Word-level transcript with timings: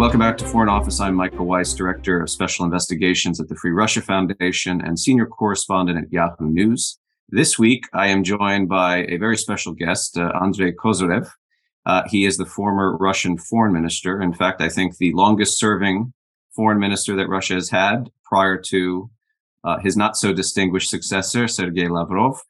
Welcome 0.00 0.20
back 0.20 0.38
to 0.38 0.46
Foreign 0.46 0.70
Office. 0.70 0.98
I'm 0.98 1.14
Michael 1.14 1.44
Weiss, 1.44 1.74
Director 1.74 2.22
of 2.22 2.30
Special 2.30 2.64
Investigations 2.64 3.38
at 3.38 3.50
the 3.50 3.54
Free 3.54 3.70
Russia 3.70 4.00
Foundation 4.00 4.80
and 4.80 4.98
Senior 4.98 5.26
Correspondent 5.26 5.98
at 5.98 6.10
Yahoo 6.10 6.48
News. 6.48 6.98
This 7.28 7.58
week, 7.58 7.84
I 7.92 8.06
am 8.06 8.24
joined 8.24 8.70
by 8.70 9.04
a 9.10 9.18
very 9.18 9.36
special 9.36 9.74
guest, 9.74 10.16
uh, 10.16 10.32
Andrei 10.40 10.72
Kozyrev. 10.72 11.28
Uh, 11.84 12.04
he 12.06 12.24
is 12.24 12.38
the 12.38 12.46
former 12.46 12.96
Russian 12.96 13.36
foreign 13.36 13.74
minister. 13.74 14.22
In 14.22 14.32
fact, 14.32 14.62
I 14.62 14.70
think 14.70 14.96
the 14.96 15.12
longest 15.12 15.58
serving 15.58 16.14
foreign 16.56 16.78
minister 16.78 17.14
that 17.16 17.28
Russia 17.28 17.52
has 17.52 17.68
had 17.68 18.08
prior 18.24 18.56
to 18.56 19.10
uh, 19.64 19.80
his 19.80 19.98
not 19.98 20.16
so 20.16 20.32
distinguished 20.32 20.88
successor, 20.88 21.46
Sergei 21.46 21.88
Lavrov. 21.88 22.40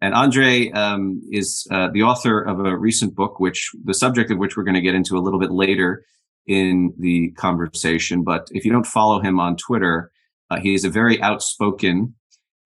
And 0.00 0.14
Andrei 0.14 0.70
um, 0.70 1.22
is 1.32 1.66
uh, 1.72 1.88
the 1.92 2.04
author 2.04 2.40
of 2.40 2.60
a 2.60 2.78
recent 2.78 3.16
book, 3.16 3.40
which 3.40 3.72
the 3.82 3.94
subject 3.94 4.30
of 4.30 4.38
which 4.38 4.56
we're 4.56 4.62
going 4.62 4.74
to 4.74 4.80
get 4.80 4.94
into 4.94 5.16
a 5.16 5.24
little 5.24 5.40
bit 5.40 5.50
later 5.50 6.04
in 6.50 6.92
the 6.98 7.30
conversation. 7.32 8.24
But 8.24 8.48
if 8.50 8.64
you 8.64 8.72
don't 8.72 8.86
follow 8.98 9.20
him 9.20 9.38
on 9.38 9.56
Twitter, 9.56 10.10
uh, 10.50 10.58
he 10.58 10.74
is 10.74 10.84
a 10.84 10.90
very 10.90 11.22
outspoken 11.22 12.16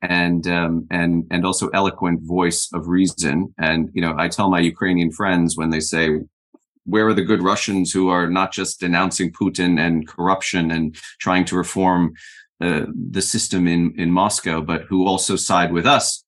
and 0.01 0.47
um, 0.49 0.87
and 0.91 1.27
and 1.31 1.45
also 1.45 1.69
eloquent 1.69 2.21
voice 2.23 2.71
of 2.73 2.89
reason. 2.89 3.55
And 3.59 3.91
you 3.93 4.01
know, 4.01 4.15
I 4.17 4.29
tell 4.29 4.49
my 4.49 4.61
Ukrainian 4.61 5.13
friends 5.13 5.59
when 5.59 5.69
they 5.69 5.81
say, 5.81 6.21
"Where 6.85 7.07
are 7.09 7.15
the 7.15 7.29
good 7.31 7.43
Russians 7.43 7.93
who 7.93 8.09
are 8.09 8.29
not 8.31 8.53
just 8.53 8.81
denouncing 8.81 9.33
Putin 9.33 9.79
and 9.79 10.09
corruption 10.09 10.71
and 10.71 10.97
trying 11.21 11.45
to 11.47 11.57
reform 11.57 12.15
uh, 12.63 12.87
the 13.11 13.23
system 13.23 13.67
in 13.67 13.93
in 13.99 14.11
Moscow, 14.11 14.63
but 14.63 14.83
who 14.89 15.07
also 15.07 15.37
side 15.37 15.73
with 15.73 15.87
us?" 15.87 16.25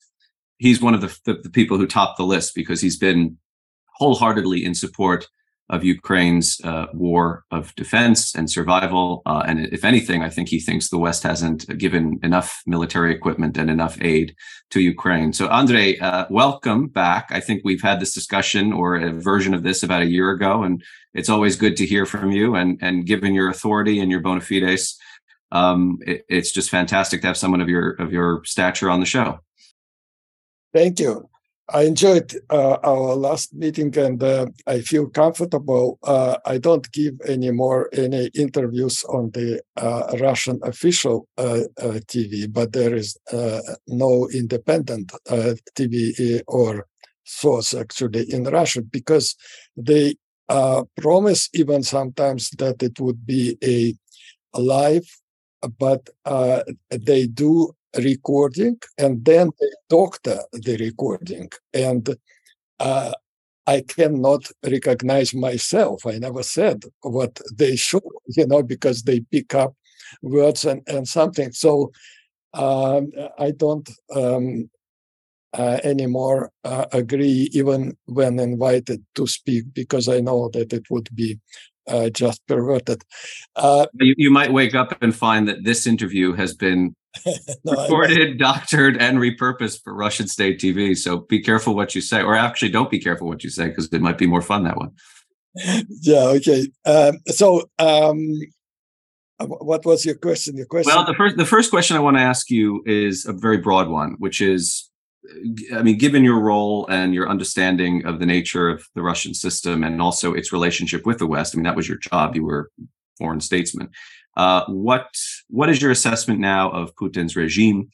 he's 0.58 0.80
one 0.80 0.94
of 0.94 1.02
the, 1.02 1.18
the, 1.26 1.34
the 1.42 1.50
people 1.50 1.76
who 1.76 1.86
top 1.86 2.16
the 2.16 2.24
list 2.24 2.54
because 2.54 2.80
he's 2.80 2.96
been 2.96 3.36
wholeheartedly 3.98 4.64
in 4.64 4.74
support 4.74 5.28
of 5.68 5.84
Ukraine's 5.84 6.60
uh, 6.62 6.86
war 6.92 7.44
of 7.50 7.74
defense 7.74 8.34
and 8.34 8.48
survival. 8.50 9.22
Uh, 9.26 9.42
and 9.46 9.66
if 9.66 9.84
anything, 9.84 10.22
I 10.22 10.30
think 10.30 10.48
he 10.48 10.60
thinks 10.60 10.88
the 10.88 10.98
West 10.98 11.24
hasn't 11.24 11.66
given 11.78 12.20
enough 12.22 12.62
military 12.66 13.12
equipment 13.12 13.56
and 13.56 13.68
enough 13.68 13.98
aid 14.00 14.36
to 14.70 14.80
Ukraine. 14.80 15.32
So, 15.32 15.48
Andrei, 15.48 15.98
uh, 15.98 16.26
welcome 16.30 16.86
back. 16.86 17.28
I 17.30 17.40
think 17.40 17.62
we've 17.64 17.82
had 17.82 17.98
this 17.98 18.14
discussion 18.14 18.72
or 18.72 18.96
a 18.96 19.12
version 19.12 19.54
of 19.54 19.64
this 19.64 19.82
about 19.82 20.02
a 20.02 20.06
year 20.06 20.30
ago, 20.30 20.62
and 20.62 20.82
it's 21.14 21.28
always 21.28 21.56
good 21.56 21.76
to 21.78 21.86
hear 21.86 22.06
from 22.06 22.30
you. 22.30 22.54
And, 22.54 22.78
and 22.80 23.04
given 23.04 23.34
your 23.34 23.50
authority 23.50 23.98
and 23.98 24.10
your 24.10 24.20
bona 24.20 24.40
fides, 24.40 24.96
um, 25.50 25.98
it, 26.06 26.24
it's 26.28 26.52
just 26.52 26.70
fantastic 26.70 27.20
to 27.22 27.26
have 27.26 27.36
someone 27.36 27.60
of 27.60 27.68
your 27.68 27.90
of 27.92 28.12
your 28.12 28.44
stature 28.44 28.90
on 28.90 29.00
the 29.00 29.06
show. 29.06 29.40
Thank 30.72 31.00
you. 31.00 31.28
I 31.68 31.82
enjoyed 31.82 32.32
uh, 32.48 32.76
our 32.84 33.16
last 33.16 33.52
meeting 33.52 33.96
and 33.98 34.22
uh, 34.22 34.46
I 34.68 34.80
feel 34.82 35.08
comfortable. 35.08 35.98
Uh, 36.02 36.36
I 36.44 36.58
don't 36.58 36.90
give 36.92 37.14
any 37.26 37.50
more 37.50 37.88
any 37.92 38.26
interviews 38.34 39.02
on 39.08 39.30
the 39.32 39.60
uh, 39.76 40.16
Russian 40.20 40.60
official 40.62 41.26
uh, 41.36 41.62
uh, 41.78 41.98
TV, 42.06 42.52
but 42.52 42.72
there 42.72 42.94
is 42.94 43.18
no 43.88 44.28
independent 44.32 45.12
TV 45.74 46.40
or 46.46 46.86
source 47.24 47.74
actually 47.74 48.32
in 48.32 48.44
Russia 48.44 48.82
because 48.82 49.34
they 49.76 50.14
promise 50.96 51.48
even 51.52 51.82
sometimes 51.82 52.50
that 52.58 52.80
it 52.80 53.00
would 53.00 53.26
be 53.26 53.58
a 53.64 53.92
live, 54.56 55.08
but 55.80 56.08
they 56.90 57.26
do 57.26 57.75
recording 57.98 58.78
and 58.98 59.24
then 59.24 59.50
they 59.60 59.70
doctor 59.88 60.40
the 60.52 60.76
recording. 60.78 61.50
And 61.74 62.16
uh, 62.80 63.12
i 63.66 63.80
cannot 63.80 64.50
recognize 64.64 65.34
myself. 65.34 66.06
I 66.06 66.18
never 66.18 66.42
said 66.42 66.84
what 67.02 67.40
they 67.54 67.76
show 67.76 68.02
you 68.36 68.46
know 68.46 68.62
because 68.62 69.02
they 69.02 69.20
pick 69.20 69.54
up 69.54 69.74
words 70.22 70.64
and, 70.64 70.82
and 70.86 71.08
something. 71.08 71.52
So 71.52 71.92
um, 72.54 73.12
i 73.38 73.50
don't 73.50 73.88
um, 74.14 74.70
uh, 75.54 75.78
anymore 75.84 76.50
uh, 76.64 76.86
agree 76.92 77.48
even 77.52 77.96
when 78.06 78.38
invited 78.38 79.04
to 79.14 79.26
speak 79.26 79.64
because 79.72 80.08
i 80.08 80.20
know 80.20 80.48
that 80.52 80.72
it 80.72 80.84
would 80.90 81.08
be 81.14 81.38
uh, 81.88 82.10
just 82.10 82.44
perverted. 82.48 83.02
Uh, 83.54 83.86
you, 83.94 84.14
you, 84.16 84.30
might 84.30 84.52
wake 84.52 84.74
up 84.74 84.96
and 85.02 85.14
find 85.14 85.48
that 85.48 85.64
this 85.64 85.86
interview 85.86 86.32
has 86.32 86.54
been 86.54 86.94
no, 87.64 87.72
recorded, 87.72 88.38
doctored, 88.38 88.96
and 88.96 89.18
repurposed 89.18 89.82
for 89.82 89.94
Russian 89.94 90.28
state 90.28 90.58
TV. 90.58 90.96
So 90.96 91.18
be 91.18 91.40
careful 91.40 91.74
what 91.74 91.94
you 91.94 92.00
say, 92.00 92.22
or 92.22 92.34
actually 92.34 92.70
don't 92.70 92.90
be 92.90 92.98
careful 92.98 93.26
what 93.26 93.44
you 93.44 93.50
say 93.50 93.68
because 93.68 93.92
it 93.92 94.00
might 94.00 94.18
be 94.18 94.26
more 94.26 94.42
fun 94.42 94.64
that 94.64 94.76
one. 94.76 94.92
Yeah. 96.02 96.24
Okay. 96.36 96.68
Um, 96.84 97.18
so, 97.28 97.62
um, 97.78 98.20
what 99.38 99.84
was 99.84 100.04
your 100.04 100.14
question? 100.14 100.56
Your 100.56 100.66
question. 100.66 100.92
Well, 100.94 101.04
the 101.04 101.14
first 101.14 101.36
the 101.36 101.46
first 101.46 101.70
question 101.70 101.96
I 101.96 102.00
want 102.00 102.16
to 102.16 102.22
ask 102.22 102.50
you 102.50 102.82
is 102.86 103.26
a 103.26 103.32
very 103.32 103.58
broad 103.58 103.88
one, 103.88 104.16
which 104.18 104.40
is 104.40 104.90
I 105.74 105.82
mean, 105.82 105.98
given 105.98 106.24
your 106.24 106.40
role 106.40 106.86
and 106.88 107.14
your 107.14 107.28
understanding 107.28 108.04
of 108.06 108.20
the 108.20 108.26
nature 108.26 108.68
of 108.68 108.86
the 108.94 109.02
Russian 109.02 109.34
system 109.34 109.82
and 109.82 110.00
also 110.00 110.34
its 110.34 110.52
relationship 110.52 111.06
with 111.06 111.18
the 111.18 111.26
West, 111.26 111.54
I 111.54 111.56
mean, 111.56 111.64
that 111.64 111.76
was 111.76 111.88
your 111.88 111.98
job. 111.98 112.36
You 112.36 112.44
were 112.44 112.70
foreign 113.18 113.40
statesman. 113.40 113.88
Uh, 114.36 114.64
what 114.66 115.08
what 115.48 115.70
is 115.70 115.80
your 115.80 115.90
assessment 115.90 116.40
now 116.40 116.70
of 116.70 116.94
Putin's 116.94 117.36
regime, 117.36 117.88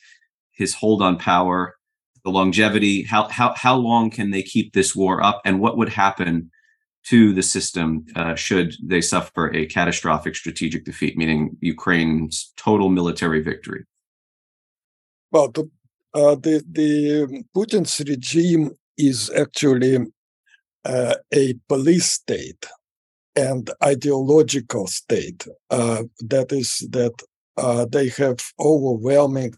his 0.52 0.74
hold 0.74 1.00
on 1.00 1.16
power, 1.16 1.76
the 2.24 2.30
longevity? 2.30 3.04
How 3.04 3.28
how 3.28 3.54
how 3.54 3.76
long 3.76 4.10
can 4.10 4.30
they 4.30 4.42
keep 4.42 4.72
this 4.72 4.94
war 4.94 5.22
up, 5.22 5.40
and 5.44 5.60
what 5.60 5.76
would 5.76 5.88
happen 5.88 6.50
to 7.04 7.32
the 7.32 7.42
system 7.42 8.04
uh, 8.14 8.34
should 8.34 8.74
they 8.82 9.00
suffer 9.00 9.52
a 9.54 9.66
catastrophic 9.66 10.36
strategic 10.36 10.84
defeat, 10.84 11.16
meaning 11.16 11.56
Ukraine's 11.60 12.52
total 12.56 12.88
military 12.88 13.42
victory? 13.42 13.84
Well, 15.30 15.48
the 15.50 15.70
uh, 16.14 16.34
the 16.34 16.62
the 16.70 17.44
Putin's 17.56 18.00
regime 18.06 18.70
is 18.96 19.30
actually 19.36 19.98
uh, 20.84 21.14
a 21.32 21.54
police 21.68 22.12
state 22.12 22.66
and 23.34 23.70
ideological 23.82 24.86
state. 24.86 25.46
Uh, 25.70 26.04
that 26.20 26.52
is 26.52 26.86
that 26.90 27.14
uh, 27.56 27.86
they 27.90 28.08
have 28.08 28.38
overwhelming 28.60 29.54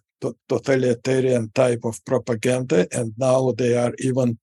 totalitarian 0.48 1.50
type 1.54 1.84
of 1.84 2.02
propaganda, 2.04 2.86
and 2.92 3.12
now 3.18 3.52
they 3.52 3.76
are 3.76 3.92
even 3.98 4.38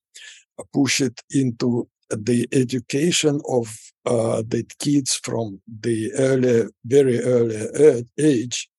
push 0.74 1.02
it 1.02 1.22
into 1.32 1.88
the 2.10 2.48
education 2.52 3.42
of 3.48 3.76
uh, 4.06 4.44
the 4.48 4.66
kids 4.80 5.20
from 5.24 5.62
the 5.68 6.12
early, 6.14 6.66
very 6.86 7.19
early 7.22 8.06
age 8.19 8.69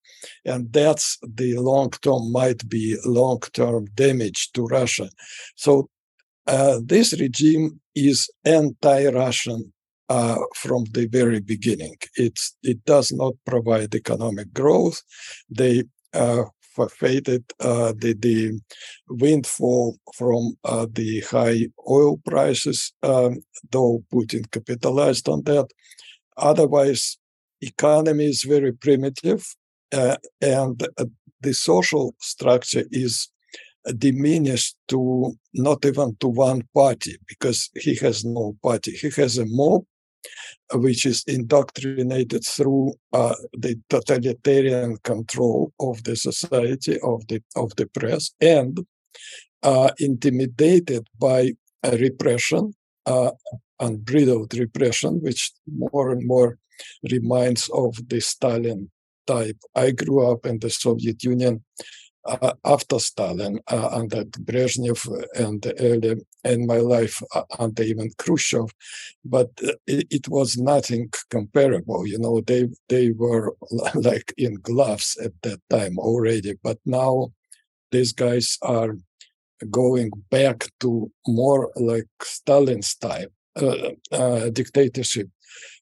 and 0.45 0.73
that's 0.73 1.19
the 1.23 1.57
long 1.59 1.91
term 1.91 2.33
might 2.33 2.69
be 2.69 2.97
long 3.05 3.41
term 3.53 3.87
damage 3.95 4.51
to 4.53 4.65
Russia. 4.65 5.09
So 5.57 5.89
uh, 6.47 6.81
this 6.85 7.19
regime 7.19 7.81
is 7.95 8.31
anti-Russian 8.45 9.73
uh, 10.09 10.39
from 10.55 10.85
the 10.93 11.07
very 11.07 11.41
beginning. 11.41 11.97
It's 12.17 12.57
it 12.63 12.85
does 12.85 13.13
not 13.13 13.35
provide 13.47 13.95
economic 13.95 14.53
growth. 14.53 15.03
They 15.49 15.85
uh, 16.13 16.45
forfeited 16.75 17.45
uh, 17.61 17.93
the 17.97 18.15
the 18.15 18.61
windfall 19.09 19.99
from 20.15 20.57
uh, 20.65 20.87
the 20.93 21.21
high 21.21 21.69
oil 21.89 22.19
prices, 22.25 22.93
um, 23.03 23.43
though 23.71 24.05
Putin 24.13 24.51
capitalized 24.51 25.29
on 25.29 25.43
that. 25.45 25.69
Otherwise, 26.37 27.19
economy 27.61 28.27
is 28.27 28.43
very 28.43 28.73
primitive 28.73 29.55
uh, 29.93 30.17
and 30.41 30.83
uh, 30.99 31.05
the 31.41 31.53
social 31.55 32.15
structure 32.21 32.85
is 32.91 33.29
diminished 33.99 34.77
to 34.89 35.37
not 35.55 35.85
even 35.85 36.17
to 36.21 36.29
one 36.29 36.63
party 36.75 37.17
because 37.27 37.71
he 37.75 37.97
has 37.97 38.25
no 38.25 38.57
party. 38.63 38.93
He 38.93 39.11
has 39.17 39.39
a 39.39 39.47
mob 39.47 39.85
which 40.75 41.05
is 41.05 41.25
indoctrinated 41.27 42.45
through 42.45 42.95
uh, 43.13 43.35
the 43.53 43.79
totalitarian 43.91 44.97
control 44.99 45.73
of 45.81 46.03
the 46.05 46.17
society 46.17 46.99
of 47.01 47.27
the 47.27 47.43
of 47.57 47.75
the 47.77 47.87
press 47.87 48.31
and 48.41 48.79
uh, 49.63 49.91
intimidated 49.99 51.07
by 51.19 51.53
repression, 51.85 52.73
uh, 53.07 53.33
unbridled 53.81 54.55
repression, 54.57 55.21
which 55.23 55.53
more 55.67 56.13
and 56.13 56.27
more 56.27 56.59
reminds 57.11 57.69
of 57.71 57.97
the 58.09 58.21
Stalin 58.21 58.91
type. 59.27 59.59
I 59.75 59.91
grew 59.91 60.31
up 60.31 60.47
in 60.47 60.59
the 60.59 60.71
Soviet 60.71 61.23
Union 61.25 61.63
uh, 62.25 62.53
after 62.65 62.99
Stalin, 62.99 63.61
uh, 63.71 63.89
under 63.89 64.25
Brezhnev, 64.25 65.07
and 65.35 65.73
early 65.81 66.21
in 66.45 66.67
my 66.67 66.77
life 66.77 67.23
uh, 67.35 67.43
under 67.59 67.83
even 67.83 68.11
Khrushchev, 68.19 68.71
but 69.25 69.51
uh, 69.65 69.73
it, 69.87 70.07
it, 70.11 70.29
was 70.29 70.57
nothing 70.57 71.11
comparable. 71.31 72.07
You 72.07 72.19
know, 72.19 72.41
they 72.41 72.69
they 72.89 73.11
were 73.11 73.55
like 73.95 74.33
in 74.37 74.55
gloves 74.55 75.17
at 75.23 75.33
that 75.43 75.61
time 75.69 75.99
already, 75.99 76.55
but 76.63 76.79
now 76.85 77.33
these 77.91 78.13
guys 78.13 78.59
are 78.63 78.97
going 79.71 80.11
back 80.31 80.69
to 80.81 81.11
more 81.27 81.71
like 81.77 82.09
Stalin's 82.23 82.97
uh, 83.05 83.91
uh, 84.11 84.51
dictatorship. 84.51 85.29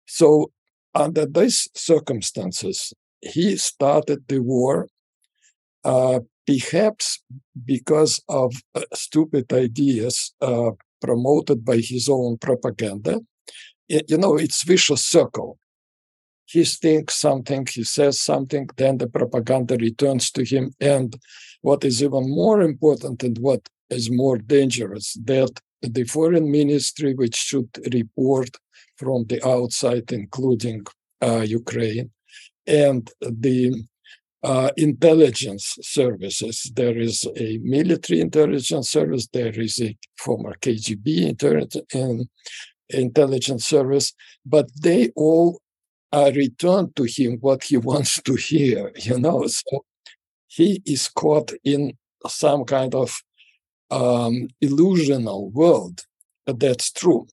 So 0.06 0.50
under 0.94 1.25
these 1.25 1.69
circumstances, 1.75 2.93
he 3.20 3.56
started 3.56 4.25
the 4.28 4.40
war, 4.40 4.88
uh, 5.84 6.20
perhaps 6.46 7.22
because 7.64 8.22
of 8.28 8.55
uh, 8.75 8.82
stupid 8.94 9.52
ideas 9.52 10.34
uh, 10.40 10.70
promoted 11.00 11.64
by 11.64 11.76
his 11.76 12.08
own 12.08 12.38
propaganda. 12.38 13.20
you 13.88 14.19
know, 14.19 14.37
it's 14.37 14.62
vicious 14.64 15.05
circle. 15.05 15.58
He 16.46 16.64
thinks 16.64 17.14
something, 17.14 17.67
he 17.70 17.84
says 17.84 18.20
something, 18.20 18.69
then 18.76 18.99
the 18.99 19.06
propaganda 19.06 19.76
returns 19.76 20.31
to 20.32 20.44
him. 20.44 20.72
And 20.81 21.14
what 21.62 21.84
is 21.84 22.02
even 22.02 22.28
more 22.28 22.61
important 22.62 23.22
and 23.22 23.38
what 23.38 23.69
is 23.88 24.11
more 24.11 24.38
dangerous, 24.38 25.17
that 25.25 25.61
the 25.82 26.05
foreign 26.05 26.50
ministry, 26.50 27.14
which 27.14 27.37
should 27.37 27.70
report 27.93 28.50
from 28.96 29.26
the 29.26 29.46
outside, 29.46 30.12
including 30.12 30.82
uh, 31.22 31.44
Ukraine, 31.46 32.11
and 32.66 33.10
the 33.20 33.84
uh, 34.42 34.70
intelligence 34.76 35.76
services. 35.82 36.70
There 36.74 36.98
is 36.98 37.26
a 37.36 37.58
military 37.62 38.20
intelligence 38.20 38.90
service. 38.90 39.28
There 39.32 39.58
is 39.60 39.80
a 39.80 39.96
former 40.18 40.54
KGB 40.60 41.28
intelligence 42.90 43.64
service, 43.64 44.12
but 44.44 44.70
they 44.80 45.10
all 45.14 45.60
uh, 46.12 46.32
return 46.34 46.92
to 46.96 47.04
him 47.04 47.38
what 47.40 47.64
he 47.64 47.76
wants 47.90 48.20
to 48.22 48.34
hear. 48.34 48.92
You 48.96 49.20
know, 49.20 49.46
so 49.46 49.84
he 50.46 50.82
is 50.84 51.08
caught 51.08 51.52
in 51.64 51.92
some 52.26 52.64
kind 52.64 52.94
of 52.94 53.22
um, 53.90 54.48
illusional 54.62 55.52
world. 55.52 56.02
That's 56.46 56.90
true. 56.90 57.26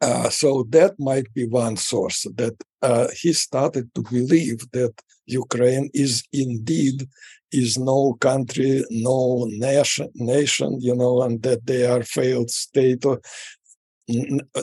Uh, 0.00 0.28
so 0.28 0.66
that 0.70 0.94
might 0.98 1.32
be 1.32 1.46
one 1.46 1.76
source 1.76 2.26
that 2.36 2.54
uh, 2.82 3.08
he 3.20 3.32
started 3.32 3.92
to 3.94 4.02
believe 4.02 4.58
that 4.72 4.92
Ukraine 5.26 5.88
is 5.94 6.22
indeed 6.32 7.08
is 7.52 7.78
no 7.78 8.14
country, 8.20 8.84
no 8.90 9.46
nation, 9.48 10.10
nation, 10.14 10.78
you 10.80 10.94
know, 10.94 11.22
and 11.22 11.42
that 11.42 11.66
they 11.66 11.86
are 11.86 12.02
failed 12.02 12.50
state 12.50 13.04
or 13.04 13.20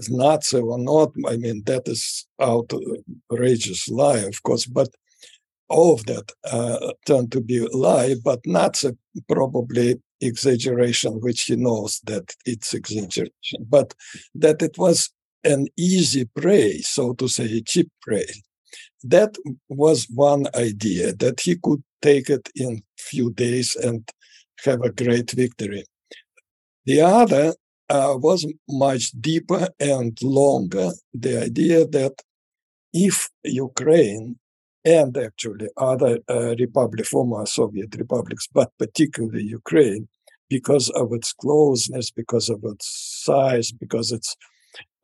Nazi 0.09 0.57
or 0.57 0.77
not. 0.77 1.11
I 1.27 1.37
mean, 1.37 1.63
that 1.65 1.87
is 1.87 2.27
outrageous 2.39 3.89
lie, 3.89 4.19
of 4.19 4.41
course, 4.43 4.65
but 4.65 4.89
all 5.69 5.93
of 5.93 6.05
that 6.05 6.31
uh, 6.45 6.93
turned 7.05 7.31
to 7.31 7.41
be 7.41 7.59
lie, 7.73 8.15
but 8.23 8.39
Nazi 8.45 8.91
probably 9.27 9.99
exaggeration, 10.21 11.13
which 11.21 11.43
he 11.43 11.55
knows 11.55 11.99
that 12.05 12.33
it's 12.45 12.73
exaggeration, 12.73 13.65
but 13.67 13.93
that 14.35 14.61
it 14.61 14.77
was 14.77 15.09
an 15.43 15.67
easy 15.77 16.25
prey, 16.25 16.79
so 16.79 17.13
to 17.13 17.27
say, 17.27 17.45
a 17.57 17.61
cheap 17.61 17.89
prey. 18.01 18.25
That 19.03 19.35
was 19.69 20.07
one 20.13 20.47
idea 20.55 21.13
that 21.15 21.41
he 21.41 21.57
could 21.57 21.83
take 22.01 22.29
it 22.29 22.49
in 22.55 22.83
few 22.97 23.31
days 23.31 23.75
and 23.75 24.09
have 24.65 24.81
a 24.81 24.91
great 24.91 25.31
victory. 25.31 25.83
The 26.85 27.01
other 27.01 27.53
uh, 27.89 28.15
was 28.17 28.45
much 28.69 29.11
deeper 29.11 29.69
and 29.79 30.17
longer. 30.21 30.91
The 31.13 31.43
idea 31.43 31.85
that 31.87 32.21
if 32.93 33.29
Ukraine 33.43 34.37
and 34.85 35.17
actually 35.17 35.67
other 35.77 36.19
uh, 36.29 36.55
republic, 36.59 37.05
former 37.05 37.45
Soviet 37.45 37.95
republics, 37.97 38.47
but 38.53 38.71
particularly 38.77 39.43
Ukraine, 39.43 40.07
because 40.49 40.89
of 40.89 41.13
its 41.13 41.33
closeness, 41.33 42.11
because 42.11 42.49
of 42.49 42.59
its 42.63 43.23
size, 43.25 43.71
because 43.71 44.11
it's 44.11 44.35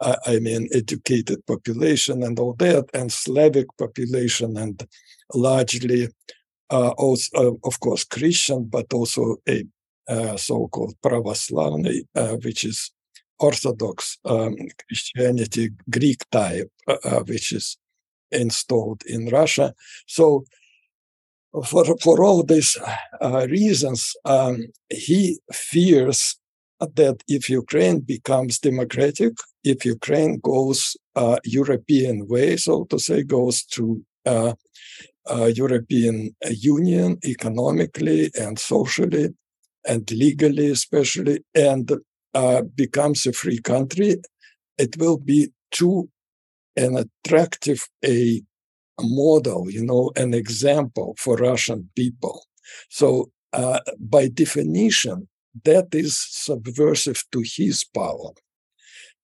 I 0.01 0.39
mean, 0.39 0.69
educated 0.73 1.45
population 1.45 2.23
and 2.23 2.39
all 2.39 2.53
that, 2.59 2.85
and 2.93 3.11
Slavic 3.11 3.67
population, 3.77 4.57
and 4.57 4.87
largely, 5.33 6.07
uh, 6.69 6.89
also, 6.97 7.29
uh, 7.35 7.67
of 7.67 7.79
course, 7.79 8.03
Christian, 8.05 8.65
but 8.65 8.93
also 8.93 9.37
a 9.47 9.63
uh, 10.07 10.37
so-called 10.37 10.95
pravoslavny, 11.03 12.01
uh, 12.15 12.37
which 12.43 12.63
is 12.63 12.91
Orthodox 13.39 14.17
um, 14.25 14.55
Christianity, 14.87 15.69
Greek 15.89 16.21
type, 16.31 16.71
uh, 16.87 16.97
uh, 17.03 17.23
which 17.23 17.51
is 17.51 17.77
installed 18.31 19.03
in 19.05 19.29
Russia. 19.29 19.73
So, 20.07 20.45
for 21.65 21.85
for 22.01 22.23
all 22.23 22.43
these 22.43 22.77
reasons, 23.49 24.13
um, 24.25 24.67
he 24.89 25.39
fears 25.51 26.39
that 26.79 27.23
if 27.27 27.49
Ukraine 27.49 27.99
becomes 27.99 28.59
democratic, 28.59 29.33
if 29.63 29.85
Ukraine 29.85 30.39
goes 30.39 30.95
uh, 31.15 31.37
European 31.43 32.27
way, 32.27 32.57
so 32.57 32.85
to 32.85 32.99
say, 32.99 33.23
goes 33.23 33.63
to 33.65 34.03
uh, 34.25 34.53
uh, 35.29 35.45
European 35.45 36.35
Union 36.49 37.17
economically 37.25 38.31
and 38.39 38.57
socially 38.57 39.29
and 39.87 40.09
legally, 40.11 40.69
especially, 40.69 41.39
and 41.55 41.91
uh, 42.33 42.61
becomes 42.75 43.25
a 43.25 43.33
free 43.33 43.59
country, 43.59 44.17
it 44.77 44.97
will 44.97 45.17
be 45.17 45.49
too 45.71 46.09
an 46.75 46.97
attractive 46.97 47.87
a 48.05 48.41
model, 49.01 49.69
you 49.69 49.83
know, 49.83 50.11
an 50.15 50.33
example 50.33 51.15
for 51.17 51.37
Russian 51.37 51.89
people. 51.95 52.43
So, 52.89 53.31
uh, 53.53 53.79
by 53.97 54.27
definition, 54.27 55.28
that 55.63 55.93
is 55.93 56.17
subversive 56.17 57.23
to 57.31 57.43
his 57.43 57.83
power. 57.83 58.31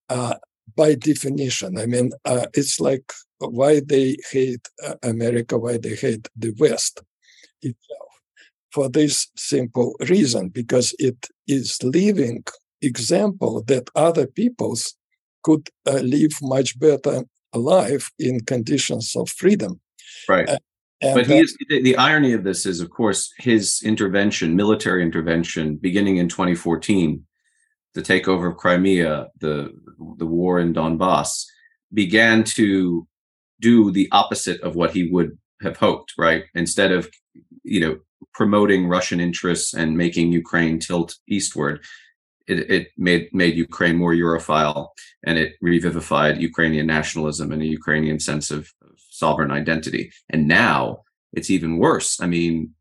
Uh, 0.10 0.36
by 0.75 0.96
definition, 0.96 1.77
I 1.77 1.86
mean, 1.86 2.12
uh, 2.25 2.48
it's 2.53 2.79
like 2.79 3.12
why 3.39 3.82
they 3.86 4.17
hate 4.32 4.67
uh, 4.84 4.96
America, 5.03 5.58
why 5.58 5.77
they 5.77 5.96
hate 5.96 6.27
the 6.36 6.53
West 6.60 7.01
itself. 7.62 8.01
For 8.72 8.89
this 8.89 9.29
simple 9.38 9.96
reason, 10.10 10.50
because 10.50 10.94
it 11.00 11.29
is 11.48 11.82
living 11.82 12.44
example 12.82 13.63
that 13.63 13.89
other 13.96 14.27
peoples 14.27 14.96
could 15.44 15.70
uh, 15.86 16.01
live 16.01 16.34
much 16.41 16.77
better 16.79 17.24
life 17.53 18.12
in 18.20 18.41
conditions 18.41 19.15
of 19.15 19.29
freedom. 19.29 19.79
Right. 20.27 20.50
Uh, 21.04 21.08
and 21.08 21.16
but 21.16 21.28
he 21.28 21.40
is, 21.40 21.58
the, 21.70 21.82
the 21.82 21.98
irony 21.98 22.34
of 22.34 22.44
this 22.44 22.66
is, 22.66 22.80
of 22.80 22.90
course, 22.90 23.34
his 23.38 23.82
intervention, 23.84 24.56
military 24.56 25.04
intervention, 25.04 25.75
beginning 25.75 26.18
in 26.18 26.30
2014, 26.30 27.25
the 27.94 28.02
takeover 28.02 28.50
of 28.50 28.58
Crimea, 28.58 29.28
the 29.40 29.72
the 30.18 30.25
war 30.25 30.60
in 30.60 30.74
Donbass, 30.74 31.46
began 31.94 32.44
to 32.44 33.08
do 33.62 33.92
the 33.92 34.10
opposite 34.12 34.62
of 34.62 34.75
what 34.75 34.92
he 34.92 35.10
would 35.10 35.38
have 35.62 35.78
hoped. 35.78 36.14
Right, 36.18 36.46
instead 36.54 36.92
of 36.92 37.10
you 37.64 37.80
know 37.80 38.00
promoting 38.34 38.88
Russian 38.88 39.20
interests 39.20 39.74
and 39.74 39.98
making 39.98 40.32
Ukraine 40.32 40.80
tilt 40.80 41.16
eastward, 41.28 41.84
it, 42.48 42.70
it 42.70 42.88
made 42.98 43.34
made 43.34 43.56
Ukraine 43.56 43.96
more 43.96 44.14
Europhile 44.14 44.90
and 45.25 45.38
it 45.38 45.54
revivified 45.62 46.42
Ukrainian 46.42 46.88
nationalism 46.88 47.52
and 47.52 47.62
a 47.62 47.66
Ukrainian 47.66 48.20
sense 48.20 48.52
of 48.52 48.72
sovereign 49.17 49.51
identity. 49.51 50.12
And 50.29 50.48
now 50.48 51.03
it's 51.34 51.50
even 51.50 51.77
worse. 51.77 52.22
I 52.22 52.27
mean, 52.27 52.74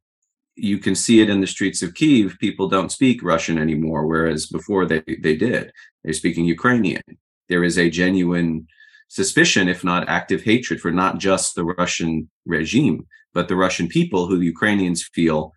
you 0.57 0.79
can 0.79 0.95
see 0.95 1.21
it 1.21 1.31
in 1.31 1.41
the 1.41 1.47
streets 1.47 1.83
of 1.83 1.95
Kiev. 1.95 2.37
People 2.41 2.69
don't 2.69 2.93
speak 2.93 3.23
Russian 3.23 3.59
anymore, 3.59 4.07
whereas 4.07 4.47
before 4.47 4.87
they 4.87 5.03
they 5.21 5.37
did. 5.37 5.73
They're 6.03 6.13
speaking 6.13 6.45
Ukrainian. 6.45 7.03
There 7.49 7.65
is 7.65 7.79
a 7.79 7.91
genuine 7.91 8.67
suspicion, 9.09 9.69
if 9.69 9.85
not 9.85 10.09
active 10.09 10.43
hatred, 10.43 10.81
for 10.81 10.93
not 10.93 11.19
just 11.19 11.55
the 11.55 11.65
Russian 11.65 12.31
regime, 12.47 13.07
but 13.33 13.49
the 13.49 13.57
Russian 13.57 13.89
people 13.89 14.27
who 14.27 14.39
the 14.39 14.47
Ukrainians 14.47 15.03
feel 15.03 15.53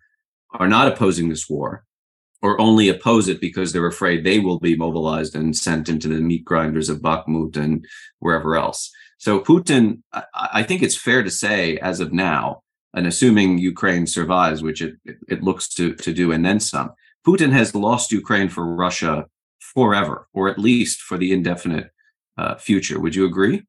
are 0.52 0.68
not 0.68 0.88
opposing 0.88 1.28
this 1.28 1.48
war 1.48 1.84
or 2.42 2.60
only 2.60 2.88
oppose 2.88 3.28
it 3.28 3.40
because 3.40 3.72
they're 3.72 3.86
afraid 3.86 4.22
they 4.22 4.38
will 4.38 4.60
be 4.60 4.76
mobilized 4.76 5.34
and 5.34 5.56
sent 5.56 5.88
into 5.88 6.08
the 6.08 6.20
meat 6.20 6.44
grinders 6.44 6.88
of 6.88 7.00
Bakhmut 7.00 7.56
and 7.56 7.84
wherever 8.20 8.56
else. 8.56 8.90
So 9.18 9.40
Putin, 9.40 10.02
I, 10.12 10.22
I 10.34 10.62
think 10.62 10.82
it's 10.82 10.96
fair 10.96 11.22
to 11.22 11.30
say, 11.30 11.76
as 11.78 12.00
of 12.00 12.12
now, 12.12 12.62
and 12.94 13.06
assuming 13.06 13.58
Ukraine 13.58 14.06
survives, 14.06 14.62
which 14.62 14.80
it, 14.80 14.94
it 15.28 15.42
looks 15.42 15.68
to, 15.74 15.94
to 15.94 16.12
do, 16.12 16.32
and 16.32 16.44
then 16.44 16.60
some, 16.60 16.92
Putin 17.26 17.52
has 17.52 17.74
lost 17.74 18.12
Ukraine 18.12 18.48
for 18.48 18.64
Russia 18.74 19.26
forever, 19.60 20.28
or 20.32 20.48
at 20.48 20.58
least 20.58 21.02
for 21.02 21.18
the 21.18 21.32
indefinite 21.32 21.90
uh, 22.38 22.54
future. 22.54 22.98
Would 22.98 23.14
you 23.14 23.26
agree? 23.26 23.64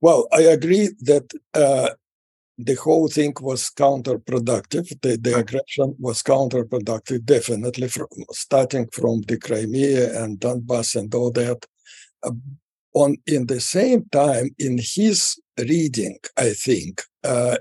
Well, 0.00 0.28
I 0.32 0.42
agree 0.42 0.90
that 1.02 1.32
uh, 1.52 1.90
the 2.56 2.74
whole 2.74 3.08
thing 3.08 3.34
was 3.40 3.70
counterproductive. 3.70 4.88
The, 5.02 5.16
the 5.16 5.36
aggression 5.36 5.96
was 5.98 6.22
counterproductive, 6.22 7.24
definitely, 7.24 7.88
from, 7.88 8.06
starting 8.30 8.86
from 8.92 9.22
the 9.22 9.38
Crimea 9.38 10.22
and 10.22 10.38
Donbass 10.38 10.96
and 10.96 11.14
all 11.14 11.30
that. 11.32 11.66
Uh, 12.94 13.00
on 13.00 13.16
in 13.26 13.46
the 13.46 13.60
same 13.60 14.04
time, 14.12 14.50
in 14.58 14.78
his 14.78 15.40
reading, 15.58 16.18
I 16.36 16.50
think 16.50 17.02
uh, 17.24 17.56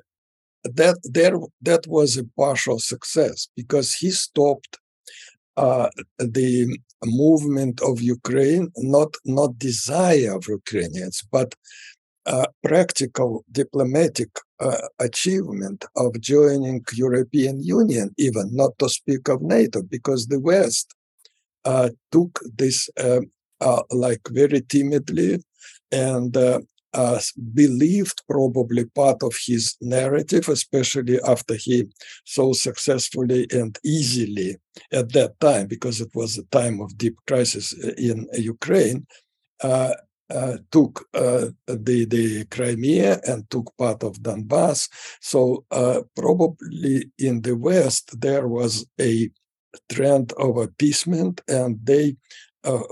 that 0.64 0.98
there 1.04 1.38
that 1.62 1.88
was 1.88 2.18
a 2.18 2.26
partial 2.38 2.80
success 2.80 3.48
because 3.56 3.94
he 3.94 4.12
stopped 4.12 4.78
uh, 5.58 5.90
the 6.18 6.78
movement 7.06 7.82
of 7.82 8.02
Ukraine, 8.02 8.72
not 8.78 9.14
not 9.26 9.60
desire 9.60 10.36
of 10.36 10.48
Ukrainians, 10.48 11.24
but 11.32 11.56
uh, 12.26 12.46
practical 12.64 13.44
diplomatic 13.52 14.30
uh, 14.60 14.88
achievement 15.00 15.86
of 15.98 16.20
joining 16.22 16.82
European 16.94 17.62
Union, 17.62 18.14
even 18.18 18.50
not 18.56 18.72
to 18.80 18.88
speak 18.88 19.28
of 19.28 19.42
NATO, 19.42 19.82
because 19.82 20.28
the 20.28 20.40
West 20.40 20.94
uh, 21.66 21.90
took 22.12 22.40
this 22.58 22.90
um, 22.98 23.32
uh, 23.64 23.84
like 23.92 24.22
very 24.30 24.62
timidly 24.62 25.32
and 25.92 26.36
uh, 26.38 26.60
uh, 26.94 27.20
believed 27.54 28.22
probably 28.30 28.86
part 28.86 29.24
of 29.24 29.34
his 29.48 29.76
narrative, 29.82 30.48
especially 30.50 31.20
after 31.34 31.56
he 31.56 31.86
so 32.26 32.54
successfully 32.54 33.48
and 33.52 33.80
easily 33.84 34.58
at 34.92 35.12
that 35.14 35.40
time, 35.40 35.68
because 35.68 36.02
it 36.02 36.12
was 36.14 36.38
a 36.38 36.46
time 36.60 36.80
of 36.82 36.98
deep 36.98 37.18
crisis 37.26 37.74
in 37.98 38.28
Ukraine, 38.56 39.08
uh, 39.64 39.94
uh, 40.30 40.58
took 40.72 41.06
uh, 41.14 41.48
the 41.68 42.06
the 42.06 42.46
Crimea 42.46 43.20
and 43.26 43.50
took 43.50 43.76
part 43.78 44.04
of 44.04 44.22
Donbass. 44.22 44.90
So 45.22 45.66
uh, 45.72 46.02
probably 46.16 47.12
in 47.18 47.42
the 47.42 47.56
West 47.56 48.06
there 48.20 48.48
was 48.48 48.86
a 49.00 49.30
trend 49.92 50.34
of 50.34 50.58
appeasement, 50.58 51.42
and 51.48 51.80
they 51.84 52.16
uh, 52.64 52.84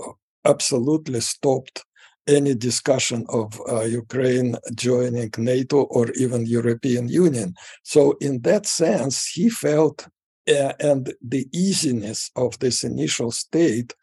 absolutely 0.44 1.20
stopped 1.20 1.84
any 2.28 2.54
discussion 2.54 3.26
of 3.28 3.60
uh, 3.68 3.82
Ukraine 3.82 4.56
joining 4.74 5.30
NATO 5.38 5.82
or 5.82 6.10
even 6.12 6.46
European 6.46 7.08
Union. 7.08 7.54
So 7.82 8.16
in 8.20 8.42
that 8.42 8.66
sense, 8.66 9.26
he 9.26 9.50
felt 9.50 10.06
uh, 10.48 10.72
and 10.80 11.12
the 11.22 11.46
easiness 11.52 12.30
of 12.36 12.58
this 12.58 12.82
initial 12.82 13.30
state 13.30 13.94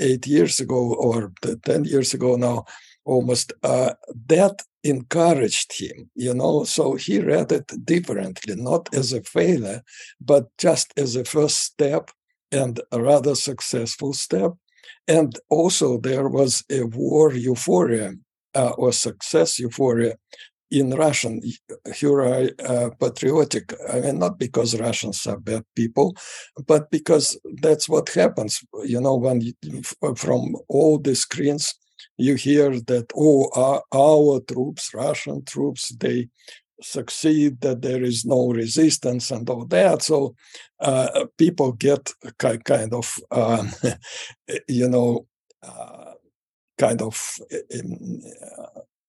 eight 0.00 0.26
years 0.26 0.58
ago 0.60 0.94
or 0.94 1.32
10 1.64 1.84
years 1.84 2.14
ago 2.14 2.36
now 2.36 2.64
almost 3.04 3.52
uh, 3.62 3.92
that 4.26 4.60
encouraged 4.82 5.78
him 5.78 6.10
you 6.14 6.34
know 6.34 6.64
so 6.64 6.94
he 6.94 7.20
read 7.20 7.52
it 7.52 7.70
differently 7.84 8.54
not 8.56 8.92
as 8.92 9.12
a 9.12 9.22
failure 9.22 9.82
but 10.20 10.48
just 10.58 10.92
as 10.96 11.16
a 11.16 11.24
first 11.24 11.58
step 11.58 12.10
and 12.50 12.80
a 12.92 13.00
rather 13.00 13.34
successful 13.34 14.12
step 14.12 14.52
and 15.06 15.38
also, 15.50 15.98
there 15.98 16.28
was 16.28 16.64
a 16.70 16.82
war 16.84 17.32
euphoria 17.34 18.14
uh, 18.54 18.70
or 18.78 18.92
success 18.92 19.58
euphoria 19.58 20.16
in 20.70 20.90
Russian, 20.90 21.40
hero 21.94 22.48
uh, 22.66 22.90
patriotic. 22.98 23.72
I 23.92 24.00
mean, 24.00 24.18
not 24.18 24.38
because 24.38 24.78
Russians 24.78 25.26
are 25.26 25.38
bad 25.38 25.64
people, 25.76 26.16
but 26.66 26.90
because 26.90 27.38
that's 27.60 27.88
what 27.88 28.08
happens. 28.08 28.60
You 28.84 29.00
know, 29.00 29.14
when 29.14 29.40
you, 29.40 29.82
from 30.16 30.56
all 30.68 30.98
the 30.98 31.14
screens 31.14 31.74
you 32.16 32.34
hear 32.34 32.70
that 32.80 33.06
oh, 33.16 33.50
our, 33.54 33.82
our 33.92 34.40
troops, 34.40 34.90
Russian 34.94 35.44
troops, 35.44 35.88
they 35.98 36.28
succeed, 36.80 37.60
that 37.60 37.82
there 37.82 38.02
is 38.02 38.24
no 38.24 38.48
resistance 38.48 39.30
and 39.30 39.48
all 39.48 39.64
that. 39.66 40.02
So 40.02 40.34
uh, 40.80 41.26
people 41.38 41.72
get 41.72 42.12
kind 42.38 42.92
of, 42.92 43.14
um, 43.30 43.70
you 44.68 44.88
know, 44.88 45.26
uh, 45.62 46.12
kind 46.78 47.02
of. 47.02 47.38
Um, 47.74 48.20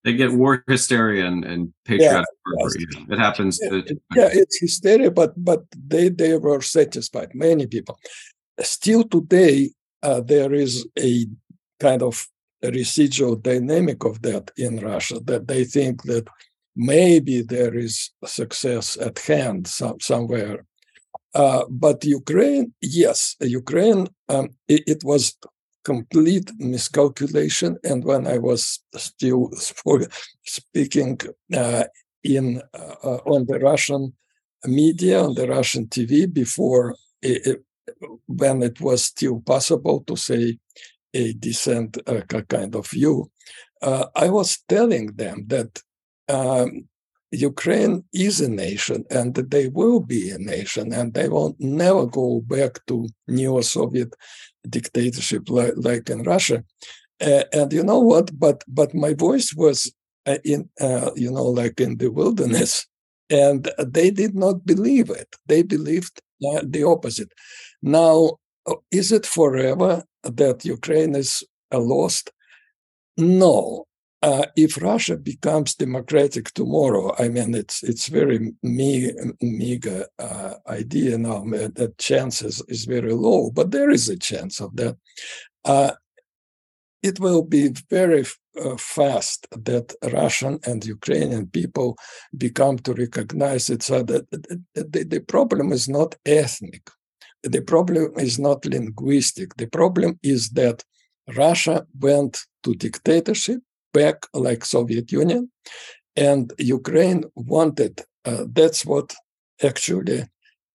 they 0.04 0.12
get 0.12 0.32
war 0.32 0.62
hysteria 0.68 1.26
and, 1.26 1.44
and 1.44 1.72
patriotic 1.84 2.26
yeah, 2.46 2.68
yes. 2.76 2.96
It 3.10 3.18
happens. 3.18 3.58
Yeah, 3.60 3.80
yeah, 4.14 4.28
it's 4.32 4.60
hysteria, 4.60 5.10
but 5.10 5.32
but 5.36 5.64
they 5.72 6.08
they 6.08 6.38
were 6.38 6.60
satisfied. 6.60 7.34
Many 7.34 7.66
people. 7.66 7.98
Still 8.60 9.02
today, 9.02 9.72
uh, 10.04 10.20
there 10.20 10.54
is 10.54 10.86
a 10.96 11.26
kind 11.80 12.02
of 12.02 12.28
residual 12.62 13.36
dynamic 13.36 14.04
of 14.04 14.22
that 14.22 14.50
in 14.56 14.78
Russia 14.78 15.18
that 15.24 15.48
they 15.48 15.64
think 15.64 16.04
that 16.04 16.28
maybe 16.76 17.40
there 17.40 17.74
is 17.74 18.10
success 18.24 18.96
at 19.00 19.18
hand 19.18 19.66
some, 19.66 19.98
somewhere. 20.00 20.64
Uh, 21.34 21.64
but 21.68 22.04
Ukraine, 22.04 22.72
yes, 22.80 23.36
Ukraine, 23.40 24.06
um, 24.28 24.50
it, 24.68 24.82
it, 24.86 25.04
was 25.04 25.36
complete 25.84 26.50
miscalculation. 26.58 27.76
And 27.82 28.04
when 28.04 28.26
I 28.26 28.38
was 28.38 28.80
still 28.94 29.50
speaking 30.44 31.18
uh, 31.54 31.84
in 32.24 32.62
uh, 32.74 33.18
on 33.34 33.46
the 33.46 33.58
Russian 33.58 34.14
media, 34.64 35.22
on 35.22 35.34
the 35.34 35.46
Russian 35.46 35.86
TV, 35.86 36.32
before 36.32 36.96
it, 37.22 37.46
it, 37.46 37.62
when 38.26 38.62
it 38.62 38.80
was 38.80 39.04
still 39.04 39.40
possible 39.40 40.00
to 40.06 40.16
say 40.16 40.58
a 41.12 41.32
decent 41.34 41.98
uh, 42.06 42.22
kind 42.48 42.74
of 42.74 42.88
view, 42.88 43.30
uh, 43.82 44.06
I 44.14 44.28
was 44.30 44.58
telling 44.68 45.08
them 45.14 45.44
that 45.48 45.82
um, 46.28 46.88
Ukraine 47.32 48.04
is 48.12 48.40
a 48.40 48.48
nation 48.48 49.04
and 49.10 49.34
they 49.34 49.68
will 49.68 50.00
be 50.00 50.30
a 50.30 50.38
nation 50.38 50.92
and 50.92 51.12
they 51.12 51.28
will 51.28 51.56
never 51.58 52.06
go 52.06 52.40
back 52.40 52.84
to 52.86 53.08
neo-Soviet 53.26 54.14
dictatorship 54.68 55.48
like, 55.50 55.74
like 55.76 56.08
in 56.08 56.22
Russia. 56.22 56.64
Uh, 57.20 57.44
and 57.52 57.72
you 57.72 57.82
know 57.82 57.98
what? 57.98 58.38
But 58.38 58.62
but 58.68 58.94
my 58.94 59.14
voice 59.14 59.54
was 59.56 59.90
uh, 60.26 60.38
in 60.44 60.68
uh, 60.80 61.10
you 61.16 61.30
know 61.30 61.46
like 61.46 61.80
in 61.80 61.96
the 61.96 62.08
wilderness, 62.08 62.86
and 63.30 63.70
they 63.78 64.10
did 64.10 64.34
not 64.34 64.66
believe 64.66 65.08
it. 65.08 65.34
They 65.46 65.62
believed 65.62 66.20
uh, 66.46 66.60
the 66.62 66.84
opposite. 66.84 67.32
Now, 67.82 68.32
uh, 68.66 68.74
is 68.90 69.12
it 69.12 69.24
forever 69.24 70.04
that 70.24 70.64
Ukraine 70.64 71.14
is 71.14 71.42
lost? 71.72 72.30
No, 73.16 73.85
uh, 74.22 74.46
if 74.56 74.80
Russia 74.80 75.16
becomes 75.16 75.74
democratic 75.74 76.52
tomorrow, 76.54 77.14
I 77.18 77.28
mean, 77.28 77.54
it's 77.54 77.82
it's 77.82 78.08
very 78.08 78.52
me- 78.62 79.12
meager 79.40 80.06
uh, 80.18 80.54
idea 80.68 81.18
now. 81.18 81.44
That 81.44 81.94
chance 81.98 82.42
is, 82.42 82.62
is 82.68 82.86
very 82.86 83.12
low, 83.12 83.50
but 83.50 83.70
there 83.70 83.90
is 83.90 84.08
a 84.08 84.18
chance 84.18 84.60
of 84.60 84.74
that. 84.76 84.96
Uh, 85.64 85.92
it 87.02 87.20
will 87.20 87.42
be 87.42 87.72
very 87.90 88.24
uh, 88.60 88.76
fast 88.78 89.46
that 89.50 89.94
Russian 90.12 90.58
and 90.64 90.84
Ukrainian 90.84 91.46
people 91.48 91.96
become 92.36 92.78
to 92.78 92.94
recognize. 92.94 93.66
So 93.66 94.02
that 94.02 94.30
the, 94.74 95.04
the 95.04 95.20
problem 95.20 95.72
is 95.72 95.88
not 95.88 96.16
ethnic. 96.24 96.90
The 97.42 97.60
problem 97.60 98.12
is 98.16 98.38
not 98.38 98.64
linguistic. 98.64 99.54
The 99.56 99.68
problem 99.68 100.18
is 100.22 100.50
that 100.50 100.82
Russia 101.36 101.86
went 102.00 102.38
to 102.64 102.74
dictatorship 102.74 103.60
back 104.00 104.18
like 104.46 104.72
Soviet 104.76 105.08
Union, 105.22 105.42
and 106.28 106.52
Ukraine 106.78 107.22
wanted. 107.34 107.94
Uh, 108.24 108.44
that's 108.58 108.84
what 108.90 109.14
actually 109.70 110.20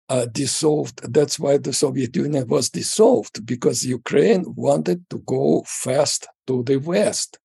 uh, 0.10 0.26
dissolved. 0.42 0.98
That's 1.18 1.38
why 1.44 1.58
the 1.58 1.74
Soviet 1.74 2.16
Union 2.16 2.46
was 2.48 2.70
dissolved 2.70 3.36
because 3.46 3.86
Ukraine 4.00 4.44
wanted 4.68 5.00
to 5.12 5.18
go 5.36 5.64
fast 5.66 6.22
to 6.48 6.64
the 6.64 6.78
West, 6.78 7.40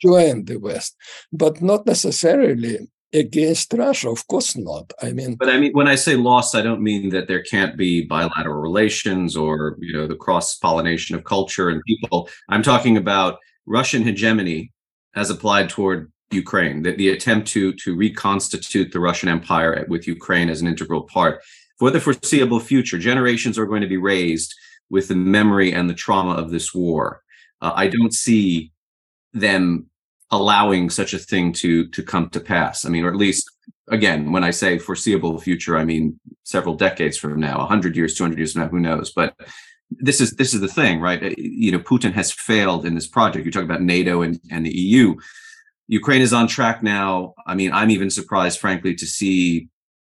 join 0.00 0.44
the 0.44 0.58
West, 0.68 0.96
but 1.32 1.54
not 1.62 1.86
necessarily 1.86 2.74
against 3.12 3.72
Russia. 3.72 4.08
Of 4.10 4.26
course 4.26 4.56
not. 4.56 4.86
I 5.06 5.12
mean, 5.12 5.36
but 5.42 5.50
I 5.50 5.58
mean, 5.58 5.72
when 5.78 5.88
I 5.94 5.96
say 5.96 6.14
lost, 6.16 6.54
I 6.54 6.62
don't 6.62 6.82
mean 6.90 7.10
that 7.10 7.28
there 7.28 7.44
can't 7.54 7.76
be 7.76 7.92
bilateral 8.16 8.60
relations 8.60 9.36
or 9.36 9.76
you 9.86 9.92
know 9.96 10.06
the 10.06 10.22
cross 10.24 10.46
pollination 10.64 11.14
of 11.16 11.24
culture 11.24 11.68
and 11.68 11.80
people. 11.90 12.28
I'm 12.48 12.62
talking 12.62 12.96
about 12.96 13.38
Russian 13.66 14.02
hegemony 14.02 14.72
has 15.14 15.30
applied 15.30 15.68
toward 15.68 16.10
Ukraine, 16.30 16.82
the, 16.82 16.92
the 16.92 17.10
attempt 17.10 17.48
to 17.48 17.72
to 17.74 17.94
reconstitute 17.94 18.92
the 18.92 19.00
Russian 19.00 19.28
Empire 19.28 19.84
with 19.88 20.06
Ukraine 20.06 20.48
as 20.48 20.60
an 20.60 20.66
integral 20.68 21.02
part. 21.02 21.42
For 21.78 21.90
the 21.90 22.00
foreseeable 22.00 22.60
future, 22.60 22.98
generations 22.98 23.58
are 23.58 23.66
going 23.66 23.82
to 23.82 23.88
be 23.88 23.96
raised 23.96 24.54
with 24.90 25.08
the 25.08 25.16
memory 25.16 25.72
and 25.72 25.88
the 25.88 25.94
trauma 25.94 26.34
of 26.34 26.50
this 26.50 26.74
war. 26.74 27.22
Uh, 27.60 27.72
I 27.74 27.88
don't 27.88 28.14
see 28.14 28.72
them 29.32 29.86
allowing 30.30 30.90
such 30.90 31.12
a 31.12 31.18
thing 31.18 31.52
to 31.52 31.88
to 31.88 32.02
come 32.02 32.30
to 32.30 32.40
pass. 32.40 32.84
I 32.84 32.88
mean, 32.88 33.04
or 33.04 33.10
at 33.10 33.16
least 33.16 33.50
again, 33.88 34.32
when 34.32 34.44
I 34.44 34.50
say 34.50 34.78
foreseeable 34.78 35.38
future, 35.38 35.76
I 35.76 35.84
mean 35.84 36.18
several 36.44 36.74
decades 36.74 37.16
from 37.16 37.38
now, 37.38 37.58
100 37.58 37.96
years, 37.96 38.14
200 38.14 38.38
years 38.38 38.52
from 38.52 38.62
now, 38.62 38.68
who 38.68 38.80
knows? 38.80 39.12
But 39.12 39.34
this 39.98 40.20
is 40.20 40.32
this 40.32 40.54
is 40.54 40.60
the 40.60 40.68
thing, 40.68 41.00
right? 41.00 41.22
Uh, 41.22 41.30
you 41.36 41.72
know, 41.72 41.78
Putin 41.78 42.12
has 42.12 42.32
failed 42.32 42.84
in 42.84 42.94
this 42.94 43.06
project. 43.06 43.44
You 43.44 43.52
talk 43.52 43.64
about 43.64 43.82
NATO 43.82 44.22
and, 44.22 44.40
and 44.50 44.66
the 44.66 44.76
EU. 44.76 45.16
Ukraine 45.88 46.22
is 46.22 46.32
on 46.32 46.46
track 46.46 46.82
now. 46.82 47.34
I 47.46 47.54
mean, 47.54 47.72
I'm 47.72 47.90
even 47.90 48.10
surprised, 48.10 48.58
frankly, 48.58 48.94
to 48.94 49.06
see 49.06 49.68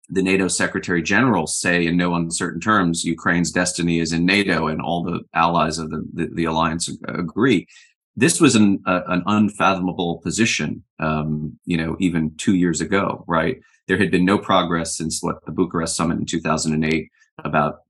the 0.08 0.22
NATO 0.22 0.48
Secretary 0.48 1.02
General 1.02 1.46
say 1.46 1.86
in 1.86 1.96
no 1.96 2.14
uncertain 2.14 2.60
terms 2.60 3.04
Ukraine's 3.04 3.50
destiny 3.50 3.98
is 3.98 4.12
in 4.12 4.26
NATO, 4.26 4.66
and 4.68 4.80
all 4.82 5.02
the 5.02 5.20
allies 5.34 5.78
of 5.78 5.90
the 5.90 6.04
the, 6.12 6.28
the 6.32 6.44
alliance 6.44 6.90
agree. 7.08 7.66
This 8.14 8.40
was 8.40 8.54
an 8.54 8.82
uh, 8.86 9.02
an 9.06 9.22
unfathomable 9.26 10.18
position, 10.18 10.82
um, 10.98 11.58
you 11.64 11.76
know, 11.76 11.96
even 12.00 12.34
two 12.36 12.56
years 12.56 12.80
ago, 12.80 13.24
right? 13.26 13.60
There 13.88 13.98
had 13.98 14.10
been 14.10 14.24
no 14.24 14.38
progress 14.38 14.96
since 14.96 15.22
what 15.22 15.44
the 15.44 15.52
Bucharest 15.52 15.96
summit 15.96 16.18
in 16.18 16.26
2008 16.26 17.10
about 17.44 17.80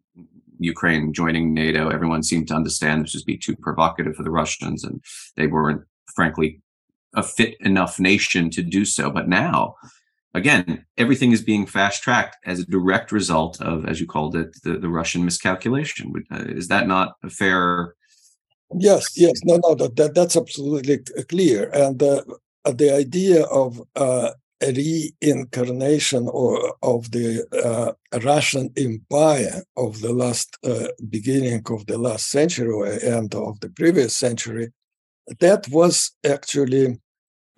Ukraine 0.64 1.12
joining 1.12 1.54
NATO, 1.54 1.88
everyone 1.88 2.22
seemed 2.22 2.48
to 2.48 2.54
understand 2.54 3.04
this 3.04 3.14
would 3.14 3.24
be 3.24 3.38
too 3.38 3.56
provocative 3.56 4.16
for 4.16 4.22
the 4.22 4.30
Russians, 4.30 4.84
and 4.84 5.02
they 5.36 5.46
weren't, 5.46 5.82
frankly, 6.14 6.60
a 7.14 7.22
fit 7.22 7.56
enough 7.60 8.00
nation 8.00 8.50
to 8.50 8.62
do 8.62 8.84
so. 8.84 9.10
But 9.10 9.28
now, 9.28 9.76
again, 10.34 10.86
everything 10.96 11.32
is 11.32 11.42
being 11.42 11.66
fast 11.66 12.02
tracked 12.02 12.36
as 12.44 12.60
a 12.60 12.66
direct 12.66 13.12
result 13.12 13.60
of, 13.60 13.84
as 13.86 14.00
you 14.00 14.06
called 14.06 14.34
it, 14.36 14.56
the, 14.62 14.78
the 14.78 14.88
Russian 14.88 15.24
miscalculation. 15.24 16.12
Uh, 16.30 16.44
is 16.48 16.68
that 16.68 16.86
not 16.86 17.16
a 17.22 17.30
fair? 17.30 17.94
Yes, 18.78 19.18
yes, 19.18 19.34
no, 19.44 19.60
no, 19.62 19.74
that, 19.74 19.96
that 19.96 20.14
that's 20.14 20.36
absolutely 20.36 20.98
clear. 21.28 21.70
And 21.74 22.02
uh, 22.02 22.22
the 22.64 22.94
idea 22.94 23.44
of 23.44 23.82
uh, 23.96 24.30
reincarnation 24.62 26.28
or 26.28 26.74
of 26.82 27.10
the 27.10 27.44
uh, 27.64 27.92
Russian 28.20 28.70
Empire 28.76 29.62
of 29.76 30.00
the 30.00 30.12
last 30.12 30.56
uh, 30.64 30.88
beginning 31.08 31.62
of 31.68 31.86
the 31.86 31.98
last 31.98 32.30
century 32.30 32.70
or 32.70 32.86
end 32.86 33.34
of 33.34 33.60
the 33.60 33.70
previous 33.70 34.16
century, 34.16 34.72
that 35.40 35.66
was 35.68 36.12
actually 36.24 36.98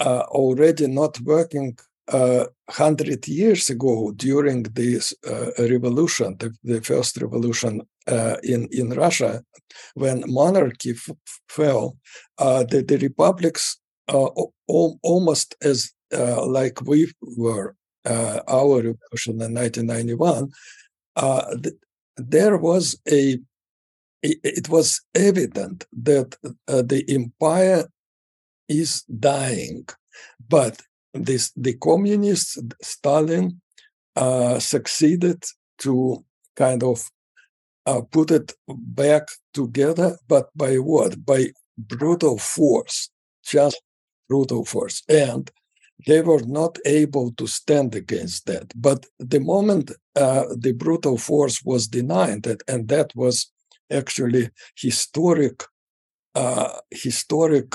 uh, 0.01 0.23
already 0.29 0.87
not 0.87 1.21
working 1.21 1.77
uh, 2.09 2.45
hundred 2.69 3.27
years 3.27 3.71
ago 3.71 4.13
during 4.17 4.63
this 4.65 5.15
uh, 5.27 5.51
revolution, 5.59 6.37
the, 6.39 6.55
the, 6.63 6.81
first 6.83 7.17
revolution 7.23 7.81
uh, 8.07 8.37
in 8.43 8.69
in 8.73 8.91
Russia, 8.91 9.43
when 9.95 10.23
monarchy 10.27 10.95
fell, 11.49 11.97
the, 12.39 12.85
the 12.87 12.99
republics 12.99 13.79
almost 15.03 15.55
as 15.63 15.94
uh, 16.15 16.47
like 16.47 16.81
we 16.83 17.13
were 17.37 17.75
uh, 18.05 18.41
our 18.49 18.77
revolution 18.77 19.41
in 19.41 19.55
1991, 19.55 20.51
uh, 21.17 21.57
th- 21.63 21.75
there 22.17 22.57
was 22.57 22.99
a 23.09 23.39
it, 24.23 24.39
it 24.43 24.69
was 24.69 25.03
evident 25.15 25.87
that 25.93 26.37
the 26.67 27.05
empire 27.09 27.87
is 28.69 29.03
dying, 29.03 29.87
but 30.49 30.81
this 31.13 31.53
the 31.57 31.75
communists 31.75 32.59
Stalin 32.83 33.61
succeeded 34.59 35.45
to 35.79 36.25
kind 36.57 36.83
of 36.83 37.11
uh, 37.87 38.01
put 38.11 38.31
it 38.31 38.53
back 38.69 39.29
together, 39.53 40.17
but 40.29 40.49
by 40.57 40.77
what? 40.77 41.25
By 41.25 41.53
brutal 41.77 42.39
force, 42.39 43.11
just 43.45 43.81
brutal 44.29 44.65
force. 44.65 45.03
And 45.09 45.51
they 46.07 46.21
were 46.21 46.43
not 46.47 46.79
able 46.85 47.33
to 47.33 47.47
stand 47.47 47.95
against 47.95 48.47
that. 48.47 48.73
But 48.75 49.07
the 49.19 49.41
moment 49.41 49.93
uh, 50.17 50.45
the 50.57 50.73
brutal 50.73 51.19
force 51.19 51.63
was 51.65 51.89
denied, 51.89 52.43
that, 52.45 52.63
and 52.69 52.89
that 52.89 53.13
was 53.15 53.51
actually 53.91 54.51
historic, 54.77 55.63
uh, 56.35 56.79
historic, 56.91 57.75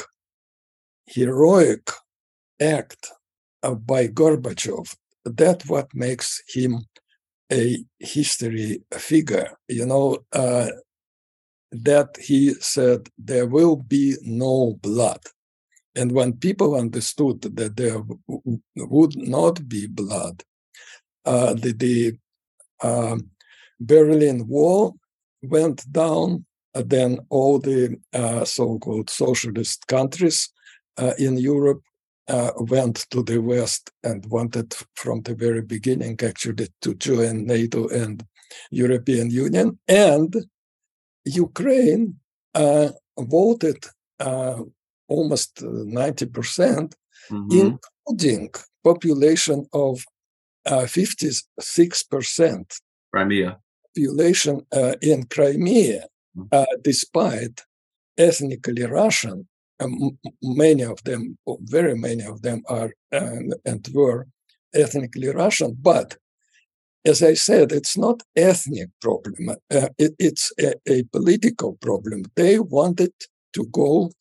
heroic 1.06 1.90
act 2.60 3.12
uh, 3.64 3.76
by 3.76 4.08
Gorbachev. 4.08 4.96
That 5.26 5.64
what 5.68 5.94
makes 5.94 6.42
him 6.54 6.86
a 7.52 7.84
history 8.00 8.84
figure. 8.92 9.52
You 9.68 9.86
know 9.86 10.20
uh, 10.34 10.70
that 11.72 12.18
he 12.22 12.54
said 12.56 13.10
there 13.18 13.46
will 13.46 13.76
be 13.76 14.16
no 14.24 14.78
blood 14.82 15.22
and 16.00 16.14
when 16.14 16.32
people 16.34 16.76
understood 16.76 17.42
that 17.42 17.76
there 17.76 18.02
would 18.78 19.18
not 19.18 19.68
be 19.68 19.86
blood, 19.86 20.44
uh, 21.26 21.54
the, 21.54 21.74
the 21.74 22.18
uh, 22.82 23.18
Berlin 23.82 24.48
Wall 24.48 24.96
went 25.44 25.92
down. 25.92 26.46
Uh, 26.76 26.84
then 26.86 27.20
all 27.30 27.60
the 27.60 27.98
uh, 28.14 28.46
so-called 28.46 29.10
socialist 29.10 29.88
countries 29.88 30.50
uh, 30.98 31.14
in 31.18 31.36
Europe 31.36 31.82
uh, 32.28 32.52
went 32.58 33.08
to 33.10 33.24
the 33.24 33.40
West 33.40 33.92
and 34.04 34.24
wanted 34.28 34.74
from 34.94 35.22
the 35.24 35.34
very 35.34 35.64
beginning 35.64 36.16
actually 36.24 36.68
to 36.82 36.94
join 36.94 37.46
NATO 37.46 37.88
and 37.90 38.24
European 38.70 39.32
Union. 39.32 39.80
And 39.88 40.34
Ukraine 41.26 42.20
voted 43.18 43.84
almost 45.10 45.58
90%, 45.58 45.64
uh, 45.64 46.88
mm-hmm. 47.30 47.78
including 48.08 48.50
population 48.84 49.66
of 49.74 50.04
uh, 50.66 50.84
56% 50.84 52.80
Crimea. 53.14 53.58
population 53.96 54.62
uh, 54.72 54.96
in 55.02 55.26
Crimea, 55.26 56.06
mm-hmm. 56.38 56.44
uh, 56.52 56.66
despite 56.84 57.64
ethnically 58.18 58.84
Russian. 58.84 59.48
Um, 59.82 60.20
many 60.44 60.84
of 60.84 61.02
them, 61.06 61.38
very 61.62 61.96
many 61.96 62.24
of 62.26 62.42
them 62.42 62.64
are 62.68 62.92
and, 63.14 63.56
and 63.66 63.88
were 63.94 64.28
ethnically 64.74 65.30
Russian, 65.30 65.78
but 65.82 66.18
as 67.06 67.24
I 67.24 67.34
said, 67.34 67.72
it's 67.72 67.98
not 67.98 68.22
ethnic 68.36 68.90
problem. 69.02 69.56
Uh, 69.72 69.90
it, 69.98 70.14
it's 70.20 70.52
a, 70.60 70.74
a, 70.88 71.04
political 71.04 71.78
problem. 71.82 72.24
They 72.36 72.60
wanted 72.60 73.14
to 73.54 73.66
go 73.72 74.12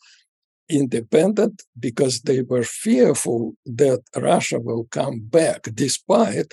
independent 0.68 1.62
because 1.78 2.20
they 2.22 2.42
were 2.42 2.62
fearful 2.62 3.54
that 3.64 4.02
Russia 4.16 4.58
will 4.58 4.84
come 4.90 5.20
back, 5.20 5.62
despite 5.74 6.52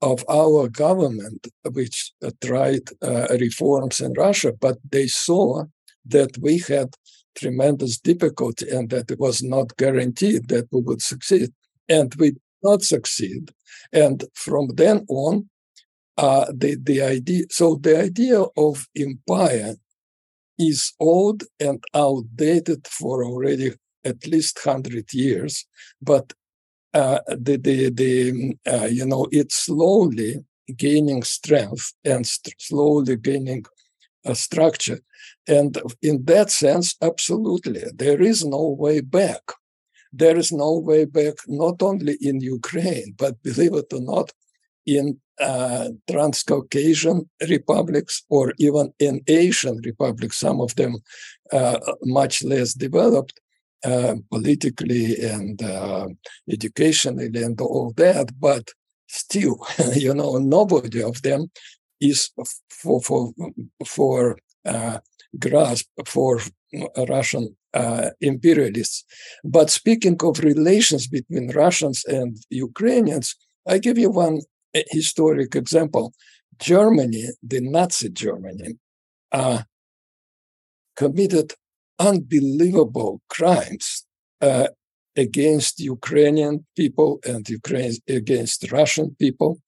of 0.00 0.24
our 0.28 0.68
government, 0.68 1.46
which 1.70 2.12
uh, 2.24 2.30
tried 2.42 2.82
uh, 3.02 3.28
reforms 3.38 4.00
in 4.00 4.12
Russia, 4.14 4.52
but 4.52 4.78
they 4.90 5.06
saw 5.06 5.64
that 6.04 6.36
we 6.38 6.58
had 6.58 6.88
tremendous 7.36 7.98
difficulty 7.98 8.68
and 8.68 8.90
that 8.90 9.10
it 9.10 9.18
was 9.18 9.42
not 9.42 9.76
guaranteed 9.76 10.48
that 10.48 10.66
we 10.72 10.80
would 10.80 11.00
succeed. 11.00 11.50
And 11.88 12.14
we 12.16 12.32
did 12.32 12.40
not 12.62 12.82
succeed. 12.82 13.52
And 13.92 14.24
from 14.34 14.70
then 14.74 15.06
on, 15.08 15.48
uh, 16.18 16.46
the, 16.54 16.76
the 16.82 17.00
idea, 17.00 17.44
so 17.50 17.76
the 17.76 17.98
idea 17.98 18.42
of 18.56 18.86
empire 18.96 19.76
is 20.58 20.92
old 21.00 21.44
and 21.60 21.82
outdated 21.94 22.86
for 22.86 23.24
already 23.24 23.72
at 24.04 24.26
least 24.26 24.58
100 24.64 25.12
years 25.12 25.66
but 26.00 26.32
uh, 26.94 27.20
the, 27.28 27.56
the, 27.56 27.90
the 27.90 28.56
uh, 28.70 28.84
you 28.84 29.06
know 29.06 29.26
it's 29.30 29.64
slowly 29.64 30.44
gaining 30.76 31.22
strength 31.22 31.92
and 32.04 32.26
st- 32.26 32.54
slowly 32.60 33.16
gaining 33.16 33.64
a 34.24 34.34
structure. 34.34 35.00
And 35.48 35.80
in 36.02 36.24
that 36.26 36.50
sense 36.50 36.94
absolutely 37.02 37.84
there 37.94 38.22
is 38.22 38.44
no 38.44 38.68
way 38.78 39.00
back. 39.00 39.42
There 40.12 40.36
is 40.36 40.52
no 40.52 40.78
way 40.78 41.06
back 41.06 41.34
not 41.48 41.82
only 41.82 42.16
in 42.20 42.40
ukraine 42.40 43.14
but 43.16 43.42
believe 43.42 43.74
it 43.74 43.92
or 43.92 44.02
not 44.02 44.30
in 44.86 45.20
uh, 45.40 45.88
Transcaucasian 46.10 47.28
republics 47.48 48.22
or 48.28 48.52
even 48.58 48.92
in 48.98 49.20
Asian 49.26 49.80
republics, 49.84 50.38
some 50.38 50.60
of 50.60 50.74
them 50.76 50.96
uh, 51.52 51.78
much 52.02 52.42
less 52.44 52.74
developed 52.74 53.40
uh, 53.84 54.14
politically 54.30 55.18
and 55.20 55.62
uh, 55.62 56.06
educationally 56.50 57.42
and 57.42 57.60
all 57.60 57.92
that, 57.96 58.30
but 58.38 58.70
still, 59.08 59.56
you 59.94 60.14
know, 60.14 60.38
nobody 60.38 61.02
of 61.02 61.20
them 61.22 61.50
is 62.00 62.30
for 62.70 63.00
for 63.00 63.32
for 63.86 64.38
uh, 64.64 64.98
grasp 65.38 65.86
for 66.06 66.40
Russian 67.08 67.56
uh, 67.74 68.10
imperialists. 68.20 69.04
But 69.44 69.70
speaking 69.70 70.16
of 70.22 70.40
relations 70.40 71.06
between 71.06 71.50
Russians 71.50 72.04
and 72.04 72.36
Ukrainians, 72.50 73.36
I 73.66 73.78
give 73.78 73.98
you 73.98 74.10
one 74.10 74.40
historic 74.90 75.54
example. 75.54 76.12
Germany, 76.58 77.24
the 77.42 77.60
Nazi 77.60 78.10
Germany, 78.10 78.78
uh, 79.32 79.62
committed 80.96 81.54
unbelievable 81.98 83.20
crimes 83.28 84.04
uh, 84.40 84.68
against 85.16 85.80
Ukrainian 85.80 86.66
people 86.76 87.20
and 87.24 87.48
Ukraine 87.48 87.94
against 88.08 88.70
Russian 88.70 89.16
people. 89.18 89.58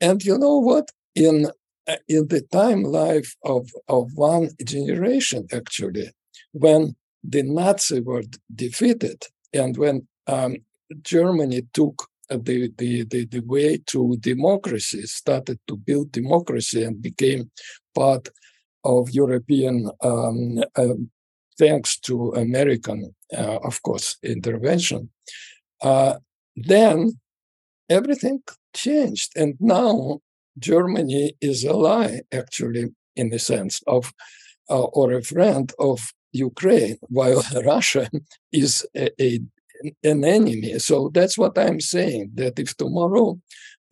And 0.00 0.24
you 0.24 0.38
know 0.38 0.58
what? 0.58 0.90
In 1.14 1.50
uh, 1.88 1.96
in 2.06 2.28
the 2.28 2.42
time 2.52 2.82
life 2.82 3.34
of, 3.44 3.70
of 3.88 4.10
one 4.14 4.50
generation, 4.64 5.46
actually, 5.52 6.10
when 6.52 6.96
the 7.24 7.42
Nazis 7.42 8.02
were 8.02 8.24
defeated 8.54 9.24
and 9.54 9.76
when 9.76 10.06
um, 10.26 10.56
Germany 11.02 11.62
took 11.72 12.07
the, 12.30 12.72
the, 12.78 13.04
the, 13.04 13.24
the 13.26 13.40
way 13.40 13.78
to 13.86 14.16
democracy, 14.20 15.02
started 15.02 15.58
to 15.66 15.76
build 15.76 16.12
democracy 16.12 16.84
and 16.84 17.00
became 17.00 17.50
part 17.94 18.28
of 18.84 19.10
European, 19.10 19.90
um, 20.02 20.58
uh, 20.76 20.94
thanks 21.58 21.98
to 21.98 22.32
American, 22.32 23.14
uh, 23.36 23.58
of 23.64 23.82
course, 23.82 24.16
intervention. 24.22 25.10
Uh, 25.82 26.14
then 26.56 27.18
everything 27.88 28.42
changed. 28.74 29.32
And 29.36 29.54
now 29.60 30.20
Germany 30.58 31.34
is 31.40 31.64
a 31.64 31.70
ally, 31.70 32.20
actually, 32.32 32.86
in 33.16 33.30
the 33.30 33.38
sense 33.38 33.82
of, 33.86 34.12
uh, 34.70 34.82
or 34.82 35.12
a 35.12 35.22
friend 35.22 35.72
of 35.78 36.12
Ukraine, 36.32 36.98
while 37.02 37.42
Russia 37.64 38.08
is 38.52 38.86
a, 38.96 39.10
a 39.22 39.40
an 40.02 40.24
enemy. 40.24 40.78
So 40.78 41.10
that's 41.12 41.36
what 41.38 41.58
I'm 41.58 41.80
saying. 41.80 42.32
That 42.34 42.58
if 42.58 42.76
tomorrow 42.76 43.38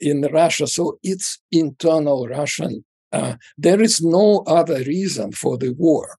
in 0.01 0.22
Russia, 0.22 0.66
so 0.66 0.99
it's 1.03 1.38
internal 1.51 2.27
Russian. 2.29 2.85
Uh, 3.12 3.37
there 3.57 3.81
is 3.81 4.03
no 4.03 4.42
other 4.46 4.83
reason 4.83 5.33
for 5.33 5.57
the 5.57 5.72
war, 5.72 6.16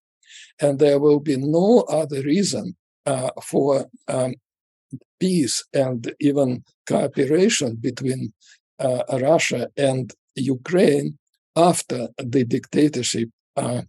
and 0.59 0.79
there 0.79 0.99
will 0.99 1.19
be 1.19 1.37
no 1.37 1.81
other 1.81 2.21
reason 2.21 2.75
uh, 3.05 3.29
for 3.43 3.85
um, 4.07 4.33
peace 5.19 5.63
and 5.73 6.13
even 6.19 6.63
cooperation 6.87 7.75
between 7.75 8.33
uh, 8.79 9.03
Russia 9.21 9.69
and 9.77 10.13
Ukraine 10.35 11.17
after 11.55 12.07
the 12.17 12.45
dictatorship 12.45 13.29
uh, 13.55 13.81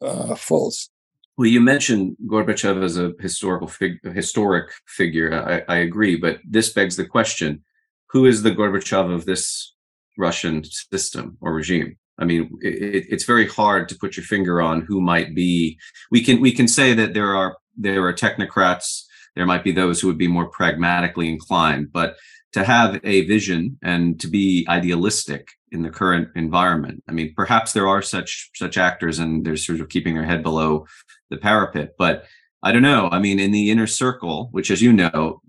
uh, 0.00 0.34
falls. 0.34 0.90
Well, 1.36 1.46
you 1.46 1.60
mentioned 1.60 2.16
Gorbachev 2.26 2.82
as 2.82 2.96
a 2.96 3.12
historical 3.20 3.68
fig- 3.68 4.02
historic 4.14 4.70
figure. 4.86 5.34
I, 5.68 5.74
I, 5.74 5.78
agree, 5.78 6.16
but 6.16 6.38
this 6.48 6.72
begs 6.72 6.96
the 6.96 7.04
question: 7.04 7.62
Who 8.10 8.24
is 8.24 8.42
the 8.42 8.52
Gorbachev 8.52 9.12
of 9.12 9.26
this 9.26 9.74
Russian 10.16 10.64
system 10.64 11.36
or 11.42 11.52
regime? 11.52 11.96
I 12.18 12.24
mean, 12.24 12.50
it, 12.62 13.04
it's 13.10 13.24
very 13.24 13.46
hard 13.46 13.88
to 13.90 13.98
put 13.98 14.16
your 14.16 14.24
finger 14.24 14.62
on 14.62 14.80
who 14.82 15.00
might 15.02 15.34
be. 15.34 15.78
We 16.10 16.24
can 16.24 16.40
we 16.40 16.52
can 16.52 16.68
say 16.68 16.94
that 16.94 17.12
there 17.12 17.34
are 17.36 17.58
there 17.76 18.06
are 18.06 18.14
technocrats. 18.14 19.02
There 19.34 19.44
might 19.44 19.64
be 19.64 19.72
those 19.72 20.00
who 20.00 20.06
would 20.06 20.16
be 20.16 20.28
more 20.28 20.48
pragmatically 20.48 21.28
inclined, 21.28 21.92
but 21.92 22.16
to 22.56 22.64
have 22.64 22.98
a 23.04 23.26
vision 23.26 23.78
and 23.82 24.18
to 24.18 24.28
be 24.28 24.64
idealistic 24.66 25.50
in 25.72 25.82
the 25.82 25.90
current 25.90 26.28
environment. 26.36 27.04
I 27.06 27.12
mean, 27.12 27.34
perhaps 27.36 27.74
there 27.74 27.86
are 27.86 28.00
such 28.00 28.50
such 28.54 28.78
actors, 28.78 29.18
and 29.18 29.44
they're 29.44 29.58
sort 29.58 29.80
of 29.80 29.90
keeping 29.90 30.14
their 30.14 30.24
head 30.24 30.42
below 30.42 30.86
the 31.28 31.36
parapet. 31.36 31.96
But 31.98 32.24
I 32.62 32.72
don't 32.72 32.80
know. 32.80 33.10
I 33.12 33.18
mean, 33.18 33.38
in 33.38 33.52
the 33.52 33.70
inner 33.70 33.86
circle, 33.86 34.48
which, 34.52 34.70
as 34.70 34.80
you 34.80 34.90
know, 34.94 35.42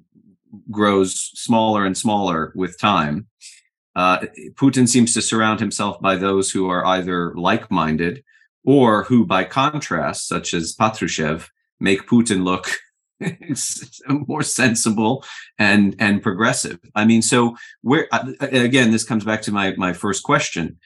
grows 0.69 1.31
smaller 1.33 1.85
and 1.85 1.97
smaller 1.97 2.51
with 2.55 2.77
time, 2.77 3.27
uh, 3.95 4.19
Putin 4.55 4.85
seems 4.85 5.13
to 5.13 5.21
surround 5.21 5.61
himself 5.61 6.01
by 6.01 6.17
those 6.17 6.51
who 6.51 6.69
are 6.69 6.85
either 6.85 7.33
like-minded 7.37 8.21
or 8.65 9.03
who, 9.05 9.25
by 9.25 9.45
contrast, 9.45 10.27
such 10.27 10.53
as 10.53 10.75
Patrushev, 10.75 11.47
make 11.79 12.05
Putin 12.05 12.43
look 12.43 12.67
more 14.27 14.43
sensible 14.43 15.23
and 15.57 15.95
and 15.99 16.21
progressive. 16.21 16.79
I 16.95 17.05
mean, 17.05 17.21
so 17.21 17.55
where 17.81 18.07
uh, 18.11 18.31
again, 18.41 18.91
this 18.91 19.03
comes 19.03 19.23
back 19.23 19.41
to 19.43 19.51
my 19.51 19.73
my 19.77 19.93
first 19.93 20.23
question. 20.23 20.77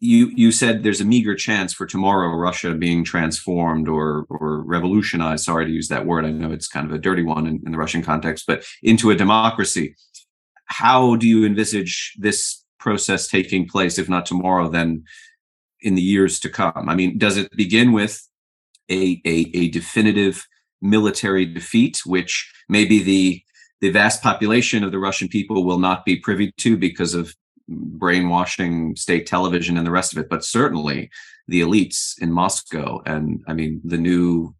You 0.00 0.30
you 0.34 0.52
said 0.52 0.82
there's 0.82 1.00
a 1.00 1.06
meager 1.06 1.34
chance 1.34 1.72
for 1.72 1.86
tomorrow 1.86 2.34
Russia 2.36 2.74
being 2.74 3.04
transformed 3.04 3.88
or 3.88 4.26
or 4.28 4.62
revolutionized. 4.62 5.44
Sorry 5.44 5.64
to 5.64 5.72
use 5.72 5.88
that 5.88 6.06
word. 6.06 6.24
I 6.24 6.30
know 6.30 6.52
it's 6.52 6.68
kind 6.68 6.86
of 6.86 6.92
a 6.92 6.98
dirty 6.98 7.22
one 7.22 7.46
in, 7.46 7.62
in 7.64 7.72
the 7.72 7.78
Russian 7.78 8.02
context, 8.02 8.44
but 8.46 8.64
into 8.82 9.10
a 9.10 9.16
democracy. 9.16 9.96
How 10.66 11.16
do 11.16 11.28
you 11.28 11.44
envisage 11.44 12.14
this 12.18 12.64
process 12.78 13.28
taking 13.28 13.68
place, 13.68 13.98
if 13.98 14.08
not 14.08 14.26
tomorrow, 14.26 14.68
then 14.68 15.04
in 15.80 15.94
the 15.94 16.02
years 16.02 16.40
to 16.40 16.48
come? 16.48 16.88
I 16.88 16.94
mean, 16.94 17.18
does 17.18 17.36
it 17.36 17.54
begin 17.54 17.92
with 17.92 18.26
a, 18.90 19.20
a, 19.24 19.50
a 19.54 19.68
definitive 19.68 20.46
military 20.84 21.46
defeat, 21.46 22.02
which 22.06 22.52
maybe 22.68 23.02
the 23.02 23.42
the 23.80 23.90
vast 23.90 24.22
population 24.22 24.84
of 24.84 24.92
the 24.92 24.98
Russian 24.98 25.28
people 25.28 25.64
will 25.64 25.78
not 25.78 26.04
be 26.04 26.16
privy 26.16 26.52
to 26.58 26.76
because 26.76 27.14
of 27.14 27.34
brainwashing 27.68 28.94
state 28.94 29.26
television 29.26 29.76
and 29.76 29.86
the 29.86 29.90
rest 29.90 30.12
of 30.12 30.18
it, 30.18 30.28
but 30.28 30.44
certainly 30.44 31.10
the 31.48 31.60
elites 31.60 32.14
in 32.20 32.30
Moscow 32.30 33.00
and 33.04 33.42
I 33.48 33.54
mean 33.54 33.80
the 33.84 33.98
new 33.98 34.54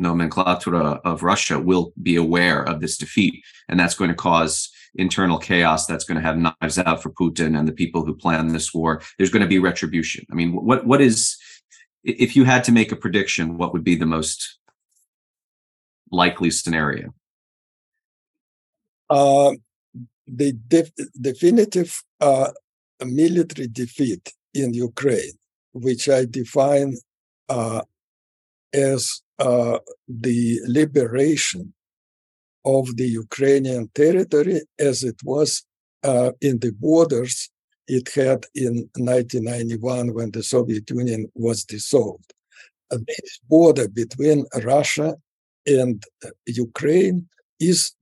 nomenclatura 0.00 1.00
of 1.04 1.22
Russia 1.22 1.58
will 1.58 1.92
be 2.02 2.16
aware 2.16 2.62
of 2.62 2.80
this 2.80 2.96
defeat, 2.96 3.42
and 3.68 3.78
that's 3.78 3.94
going 3.94 4.10
to 4.10 4.16
cause 4.16 4.70
internal 4.96 5.38
chaos. 5.38 5.86
That's 5.86 6.04
going 6.04 6.20
to 6.20 6.26
have 6.26 6.38
knives 6.38 6.78
out 6.78 7.02
for 7.02 7.10
Putin 7.10 7.58
and 7.58 7.66
the 7.66 7.72
people 7.72 8.04
who 8.04 8.14
plan 8.14 8.48
this 8.48 8.72
war. 8.74 9.02
There's 9.18 9.30
going 9.30 9.42
to 9.42 9.48
be 9.48 9.58
retribution. 9.58 10.26
I 10.30 10.34
mean, 10.34 10.52
what 10.52 10.86
what 10.86 11.00
is 11.00 11.36
if 12.02 12.36
you 12.36 12.44
had 12.44 12.64
to 12.64 12.72
make 12.72 12.92
a 12.92 12.96
prediction, 12.96 13.56
what 13.56 13.72
would 13.72 13.84
be 13.84 13.96
the 13.96 14.06
most 14.06 14.58
likely 16.14 16.50
scenario? 16.50 17.14
Uh, 19.10 19.52
the 20.26 20.52
def- 20.68 20.92
definitive 21.20 22.02
uh, 22.20 22.50
military 23.04 23.68
defeat 23.68 24.32
in 24.54 24.72
Ukraine, 24.72 25.36
which 25.72 26.08
I 26.08 26.24
define 26.24 26.96
uh, 27.48 27.82
as 28.72 29.22
uh, 29.38 29.78
the 30.08 30.60
liberation 30.66 31.74
of 32.64 32.96
the 32.96 33.08
Ukrainian 33.24 33.90
territory 33.94 34.62
as 34.78 35.02
it 35.02 35.20
was 35.22 35.64
uh, 36.02 36.30
in 36.40 36.58
the 36.60 36.72
borders 36.72 37.50
it 37.86 38.08
had 38.14 38.46
in 38.54 38.88
1991 38.96 40.14
when 40.14 40.30
the 40.30 40.42
Soviet 40.42 40.88
Union 40.88 41.30
was 41.34 41.64
dissolved. 41.64 42.32
this 42.90 43.40
border 43.48 43.88
between 43.88 44.46
Russia 44.62 45.16
and 45.66 46.02
Ukraine 46.46 47.28
is 47.60 47.92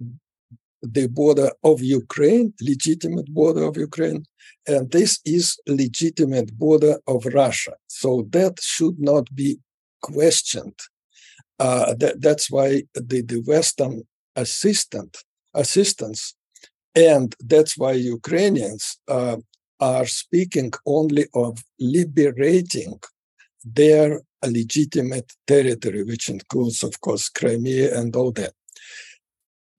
the 0.82 1.06
border 1.06 1.50
of 1.62 1.80
Ukraine, 1.80 2.52
legitimate 2.60 3.32
border 3.32 3.64
of 3.64 3.76
Ukraine, 3.76 4.24
and 4.66 4.90
this 4.90 5.20
is 5.24 5.56
legitimate 5.66 6.56
border 6.58 6.98
of 7.06 7.24
Russia. 7.26 7.74
So 7.86 8.26
that 8.30 8.58
should 8.60 8.98
not 8.98 9.32
be 9.34 9.58
questioned. 10.02 10.78
Uh, 11.58 11.94
that, 11.94 12.20
that's 12.20 12.50
why 12.50 12.82
the, 12.94 13.22
the 13.22 13.42
Western 13.46 14.02
assistant 14.34 15.18
assistance, 15.54 16.34
and 16.96 17.34
that's 17.40 17.78
why 17.78 17.92
Ukrainians 17.92 18.98
uh, 19.06 19.36
are 19.78 20.06
speaking 20.06 20.72
only 20.86 21.26
of 21.34 21.62
liberating 21.78 22.98
their 23.64 24.22
legitimate 24.44 25.32
territory, 25.46 26.02
which 26.04 26.28
includes, 26.28 26.82
of 26.82 27.00
course, 27.00 27.28
Crimea 27.28 27.98
and 27.98 28.14
all 28.16 28.32
that. 28.32 28.54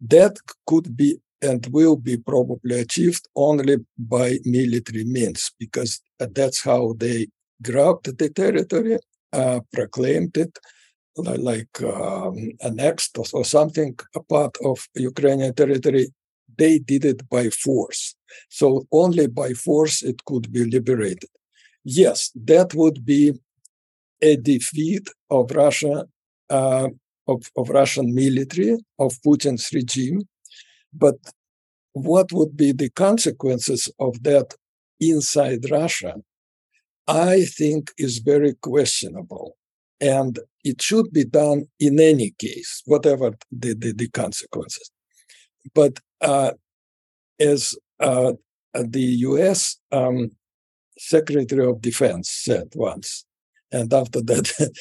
That 0.01 0.37
could 0.65 0.95
be 0.95 1.17
and 1.41 1.65
will 1.71 1.97
be 1.97 2.15
probably 2.17 2.79
achieved 2.79 3.27
only 3.35 3.77
by 3.97 4.37
military 4.45 5.03
means, 5.03 5.51
because 5.59 6.01
that's 6.17 6.63
how 6.63 6.93
they 6.97 7.27
grabbed 7.61 8.17
the 8.17 8.29
territory, 8.29 8.97
uh, 9.33 9.59
proclaimed 9.73 10.37
it 10.37 10.57
like 11.17 11.81
um, 11.83 12.51
annexed 12.61 13.17
or, 13.17 13.25
or 13.33 13.45
something, 13.45 13.93
a 14.15 14.21
part 14.23 14.57
of 14.63 14.87
Ukrainian 14.95 15.53
territory. 15.53 16.07
They 16.57 16.79
did 16.79 17.03
it 17.05 17.27
by 17.29 17.49
force. 17.49 18.15
So 18.49 18.87
only 18.91 19.27
by 19.27 19.53
force 19.53 20.01
it 20.01 20.23
could 20.25 20.51
be 20.51 20.63
liberated. 20.63 21.29
Yes, 21.83 22.31
that 22.45 22.73
would 22.73 23.05
be 23.05 23.33
a 24.23 24.37
defeat 24.37 25.09
of 25.29 25.51
Russia, 25.51 26.05
uh, 26.49 26.87
of, 27.27 27.51
of 27.57 27.69
Russian 27.69 28.15
military, 28.15 28.77
of 28.97 29.11
Putin's 29.21 29.69
regime. 29.73 30.21
But 30.93 31.15
what 31.91 32.31
would 32.31 32.55
be 32.55 32.71
the 32.71 32.89
consequences 32.89 33.91
of 33.99 34.23
that 34.23 34.55
inside 34.99 35.69
Russia? 35.69 36.15
I 37.07 37.43
think 37.43 37.91
is 37.97 38.19
very 38.19 38.53
questionable. 38.53 39.57
And 39.99 40.39
it 40.63 40.81
should 40.81 41.11
be 41.11 41.25
done 41.25 41.65
in 41.79 41.99
any 41.99 42.33
case, 42.39 42.81
whatever 42.85 43.33
the, 43.51 43.73
the, 43.73 43.91
the 43.91 44.09
consequences. 44.09 44.89
But 45.75 45.99
uh, 46.21 46.51
as 47.39 47.75
uh, 47.99 48.33
the 48.73 49.07
US 49.29 49.77
um, 49.91 50.31
Secretary 50.97 51.65
of 51.65 51.81
Defense 51.81 52.29
said 52.29 52.69
once, 52.75 53.25
and 53.73 53.93
after 53.93 54.21
that, 54.21 54.71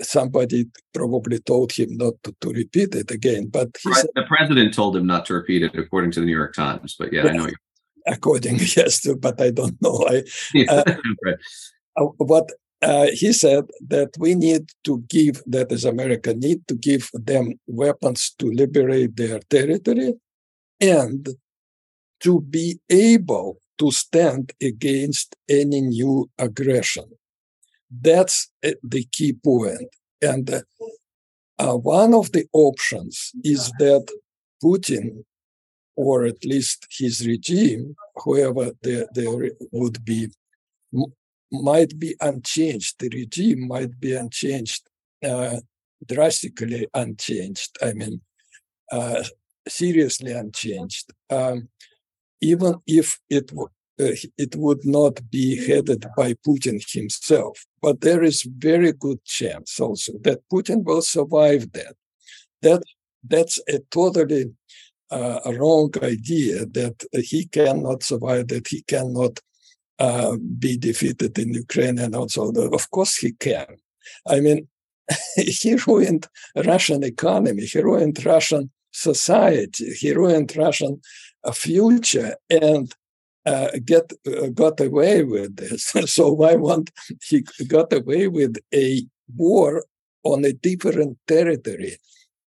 somebody 0.02 0.66
probably 0.94 1.38
told 1.38 1.72
him 1.72 1.96
not 1.96 2.14
to, 2.24 2.34
to 2.40 2.50
repeat 2.50 2.94
it 2.94 3.10
again. 3.10 3.48
But 3.48 3.68
right. 3.84 3.96
said, 3.96 4.10
the 4.14 4.24
president 4.24 4.74
told 4.74 4.96
him 4.96 5.06
not 5.06 5.26
to 5.26 5.34
repeat 5.34 5.62
it, 5.62 5.76
according 5.76 6.12
to 6.12 6.20
the 6.20 6.26
New 6.26 6.36
York 6.36 6.54
Times. 6.54 6.96
But 6.98 7.12
yeah, 7.12 7.26
I 7.26 7.32
know. 7.32 7.46
You 7.46 7.54
according, 8.06 8.58
yes, 8.76 9.00
to, 9.02 9.16
but 9.16 9.40
I 9.40 9.50
don't 9.50 9.80
know. 9.82 10.04
I, 10.08 10.24
uh, 10.68 10.84
right. 11.24 11.36
uh, 11.96 12.06
what 12.16 12.48
uh, 12.80 13.08
he 13.12 13.32
said 13.32 13.64
that 13.88 14.10
we 14.18 14.34
need 14.34 14.70
to 14.84 15.04
give, 15.08 15.42
that 15.46 15.70
as 15.70 15.84
America 15.84 16.32
need 16.34 16.66
to 16.68 16.74
give 16.74 17.10
them 17.12 17.54
weapons 17.66 18.34
to 18.38 18.50
liberate 18.50 19.16
their 19.16 19.40
territory 19.50 20.14
and 20.80 21.28
to 22.20 22.40
be 22.40 22.78
able 22.88 23.58
to 23.78 23.90
stand 23.90 24.52
against 24.60 25.36
any 25.48 25.80
new 25.80 26.28
aggression. 26.38 27.04
That's 27.90 28.50
the 28.62 29.06
key 29.12 29.32
point. 29.32 29.88
And 30.20 30.62
uh, 31.58 31.74
one 31.76 32.14
of 32.14 32.32
the 32.32 32.46
options 32.52 33.32
is 33.44 33.72
that 33.78 34.06
Putin, 34.62 35.24
or 35.96 36.24
at 36.24 36.44
least 36.44 36.86
his 36.98 37.26
regime, 37.26 37.96
whoever 38.16 38.72
there, 38.82 39.06
there 39.14 39.50
would 39.72 40.04
be, 40.04 40.28
m- 40.94 41.12
might 41.52 41.98
be 41.98 42.14
unchanged. 42.20 42.96
The 42.98 43.08
regime 43.10 43.68
might 43.68 43.98
be 44.00 44.14
unchanged, 44.14 44.82
uh, 45.24 45.60
drastically 46.06 46.88
unchanged. 46.94 47.76
I 47.82 47.92
mean, 47.94 48.20
uh, 48.92 49.24
seriously 49.68 50.32
unchanged, 50.32 51.12
um, 51.30 51.68
even 52.40 52.76
if 52.86 53.18
it 53.30 53.48
w- 53.48 53.68
uh, 54.00 54.14
it 54.38 54.54
would 54.56 54.84
not 54.84 55.30
be 55.30 55.66
headed 55.66 56.06
by 56.16 56.34
Putin 56.34 56.80
himself. 56.92 57.66
But 57.80 58.00
there 58.00 58.22
is 58.22 58.42
very 58.42 58.92
good 58.92 59.24
chance 59.24 59.78
also 59.80 60.12
that 60.22 60.40
Putin 60.52 60.84
will 60.84 61.02
survive 61.02 61.72
that. 61.72 61.94
That 62.62 62.82
that's 63.22 63.60
a 63.68 63.78
totally 63.90 64.52
uh, 65.10 65.40
wrong 65.58 65.92
idea 66.02 66.66
that 66.66 67.04
he 67.12 67.46
cannot 67.46 68.02
survive, 68.02 68.48
that 68.48 68.68
he 68.68 68.82
cannot 68.82 69.40
uh, 69.98 70.36
be 70.58 70.76
defeated 70.76 71.38
in 71.38 71.54
Ukraine, 71.54 71.98
and 71.98 72.14
also, 72.14 72.52
of 72.52 72.90
course, 72.90 73.16
he 73.16 73.32
can. 73.32 73.66
I 74.26 74.40
mean, 74.40 74.68
he 75.36 75.74
ruined 75.86 76.26
Russian 76.56 77.02
economy, 77.02 77.64
he 77.64 77.80
ruined 77.80 78.24
Russian 78.24 78.70
society, 78.92 79.92
he 79.94 80.12
ruined 80.12 80.56
Russian 80.56 81.00
uh, 81.44 81.52
future, 81.52 82.36
and 82.50 82.94
uh, 83.48 83.70
get 83.92 84.06
uh, 84.26 84.48
got 84.62 84.76
away 84.88 85.16
with 85.24 85.56
this. 85.56 85.82
so 86.16 86.24
why 86.40 86.54
want 86.66 86.86
he 87.28 87.38
got 87.76 87.92
away 87.92 88.28
with 88.28 88.54
a 88.74 88.86
war 89.44 89.84
on 90.22 90.44
a 90.44 90.52
different 90.52 91.14
territory 91.26 91.94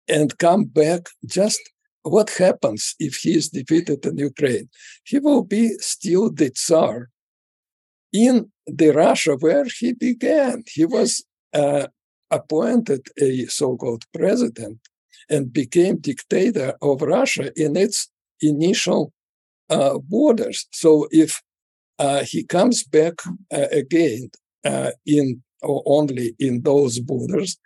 and 0.08 0.38
come 0.38 0.64
back 0.82 1.02
just 1.26 1.62
what 2.04 2.30
happens 2.46 2.96
if 3.00 3.14
he 3.24 3.32
is 3.40 3.50
defeated 3.50 4.06
in 4.06 4.18
Ukraine? 4.32 4.68
He 5.04 5.18
will 5.20 5.44
be 5.44 5.66
still 5.94 6.26
the 6.32 6.52
Tsar 6.52 7.10
in 8.14 8.52
the 8.68 8.90
Russia 9.06 9.34
where 9.46 9.66
he 9.80 9.90
began. 9.94 10.64
He 10.78 10.86
was 10.86 11.10
uh, 11.54 11.88
appointed 12.40 13.04
a 13.20 13.46
so-called 13.60 14.04
president 14.14 14.80
and 15.30 15.52
became 15.62 15.98
dictator 15.98 16.70
of 16.82 17.02
Russia 17.02 17.52
in 17.64 17.76
its 17.76 17.98
initial 18.42 19.12
uh, 19.70 19.98
borders. 20.00 20.68
So 20.72 21.08
if 21.12 21.42
uh, 21.98 22.24
he 22.24 22.44
comes 22.44 22.84
back 22.84 23.22
uh, 23.54 23.68
again 23.72 24.32
uh, 24.64 24.92
in 25.06 25.42
only 25.64 26.36
in 26.40 26.62
those 26.62 27.00
borders, 27.00 27.58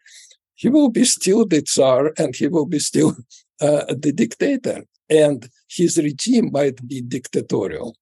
he 0.55 0.69
will 0.69 0.89
be 0.89 1.03
still 1.03 1.45
the 1.45 1.61
Tsar 1.61 2.13
and 2.17 2.35
he 2.35 2.47
will 2.47 2.65
be 2.65 2.79
still 2.79 3.15
uh, 3.61 3.85
the 3.89 4.13
dictator, 4.13 4.85
and 5.09 5.49
his 5.69 5.97
regime 5.97 6.49
might 6.51 6.87
be 6.87 7.01
dictatorial. 7.01 7.95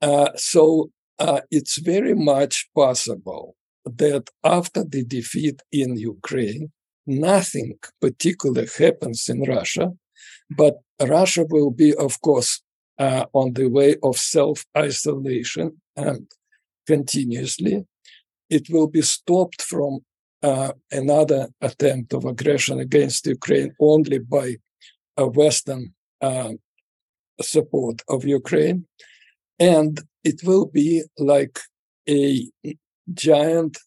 Uh, 0.00 0.30
so 0.36 0.90
it's 1.50 1.78
very 1.78 2.14
much 2.14 2.68
possible 2.74 3.56
that 3.84 4.30
after 4.44 4.84
the 4.84 5.04
defeat 5.04 5.60
in 5.72 5.96
Ukraine, 5.96 6.70
nothing 7.06 7.78
particular 8.00 8.66
happens 8.78 9.28
in 9.28 9.42
Russia, 9.42 9.92
but 10.50 10.78
Russia 11.00 11.44
will 11.48 11.70
be, 11.70 11.94
of 11.94 12.20
course, 12.20 12.62
uh, 12.98 13.26
on 13.32 13.52
the 13.52 13.68
way 13.68 13.96
of 14.02 14.16
self 14.16 14.64
isolation 14.76 15.80
and 15.96 16.26
continuously. 16.86 17.84
It 18.50 18.70
will 18.70 18.88
be 18.88 19.02
stopped 19.02 19.62
from 19.62 20.00
uh, 20.42 20.72
another 20.90 21.48
attempt 21.60 22.14
of 22.14 22.24
aggression 22.24 22.78
against 22.80 23.26
Ukraine 23.26 23.74
only 23.80 24.18
by 24.18 24.56
a 25.16 25.26
Western 25.26 25.94
uh, 26.20 26.52
support 27.40 28.02
of 28.08 28.24
Ukraine. 28.24 28.86
And 29.58 30.00
it 30.24 30.40
will 30.44 30.66
be 30.66 31.02
like 31.18 31.58
a 32.08 32.48
giant 33.12 33.78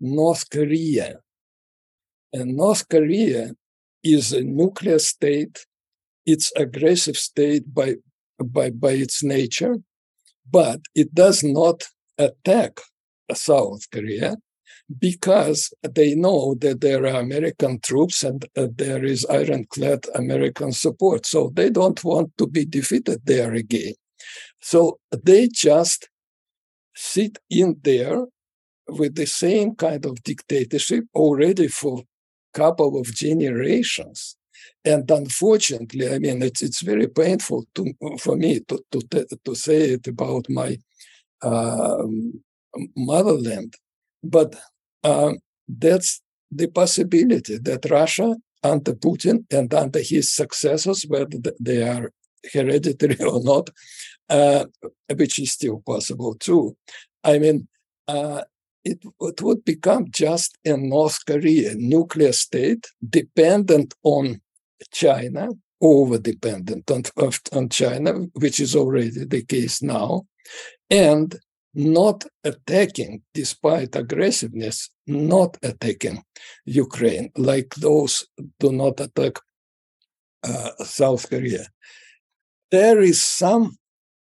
North 0.00 0.48
Korea. 0.50 1.20
And 2.32 2.56
North 2.56 2.88
Korea 2.88 3.52
is 4.02 4.32
a 4.32 4.42
nuclear 4.42 4.98
state. 4.98 5.66
It's 6.24 6.52
aggressive 6.56 7.16
state 7.16 7.74
by 7.74 7.96
by, 8.44 8.70
by 8.70 8.92
its 8.92 9.22
nature, 9.22 9.76
but 10.50 10.80
it 10.94 11.14
does 11.14 11.42
not 11.42 11.84
attack 12.18 12.80
South 13.34 13.90
Korea 13.90 14.36
because 14.98 15.72
they 15.82 16.14
know 16.14 16.54
that 16.60 16.80
there 16.80 17.02
are 17.06 17.20
American 17.20 17.80
troops 17.80 18.22
and 18.22 18.44
uh, 18.56 18.68
there 18.74 19.04
is 19.04 19.26
ironclad 19.26 20.06
American 20.14 20.72
support. 20.72 21.26
So 21.26 21.50
they 21.54 21.70
don't 21.70 22.02
want 22.04 22.36
to 22.38 22.46
be 22.46 22.64
defeated 22.64 23.22
there 23.24 23.52
again. 23.52 23.94
So 24.60 24.98
they 25.24 25.48
just 25.48 26.08
sit 26.94 27.38
in 27.50 27.76
there 27.82 28.24
with 28.88 29.16
the 29.16 29.26
same 29.26 29.74
kind 29.74 30.06
of 30.06 30.22
dictatorship 30.22 31.04
already 31.14 31.68
for 31.68 32.00
a 32.00 32.58
couple 32.58 32.98
of 32.98 33.06
generations. 33.06 34.36
And 34.84 35.10
unfortunately, 35.10 36.08
I 36.12 36.18
mean, 36.18 36.42
it's 36.42 36.62
it's 36.62 36.82
very 36.82 37.08
painful 37.08 37.66
to, 37.74 37.92
for 38.18 38.36
me 38.36 38.60
to, 38.60 38.82
to, 38.92 39.26
to 39.44 39.54
say 39.54 39.90
it 39.90 40.06
about 40.06 40.46
my 40.48 40.78
um, 41.42 42.42
motherland, 42.96 43.74
but 44.22 44.54
um, 45.04 45.38
that's 45.68 46.20
the 46.50 46.68
possibility 46.68 47.58
that 47.58 47.90
Russia 47.90 48.36
under 48.62 48.94
Putin 48.94 49.44
and 49.50 49.72
under 49.74 50.00
his 50.00 50.32
successors, 50.34 51.04
whether 51.08 51.38
they 51.60 51.82
are 51.82 52.10
hereditary 52.52 53.20
or 53.24 53.42
not, 53.42 53.70
uh, 54.28 54.64
which 55.14 55.38
is 55.38 55.52
still 55.52 55.82
possible 55.84 56.34
too. 56.34 56.76
I 57.24 57.38
mean, 57.38 57.68
uh, 58.08 58.42
it, 58.84 59.02
it 59.20 59.42
would 59.42 59.64
become 59.64 60.06
just 60.10 60.56
a 60.64 60.76
North 60.76 61.24
Korea 61.26 61.74
nuclear 61.74 62.32
state 62.32 62.86
dependent 63.08 63.94
on 64.04 64.40
China, 64.92 65.48
over 65.80 66.18
dependent 66.18 66.90
on, 66.90 67.02
on 67.52 67.68
China, 67.68 68.12
which 68.34 68.60
is 68.60 68.74
already 68.74 69.24
the 69.24 69.44
case 69.44 69.82
now, 69.82 70.26
and 70.90 71.38
not 71.74 72.24
attacking, 72.42 73.22
despite 73.34 73.94
aggressiveness, 73.96 74.90
not 75.06 75.58
attacking 75.62 76.22
Ukraine, 76.64 77.30
like 77.36 77.74
those 77.74 78.26
do 78.58 78.72
not 78.72 78.98
attack 79.00 79.38
uh, 80.42 80.70
South 80.84 81.28
Korea. 81.28 81.66
There 82.70 83.00
is 83.00 83.20
some 83.20 83.76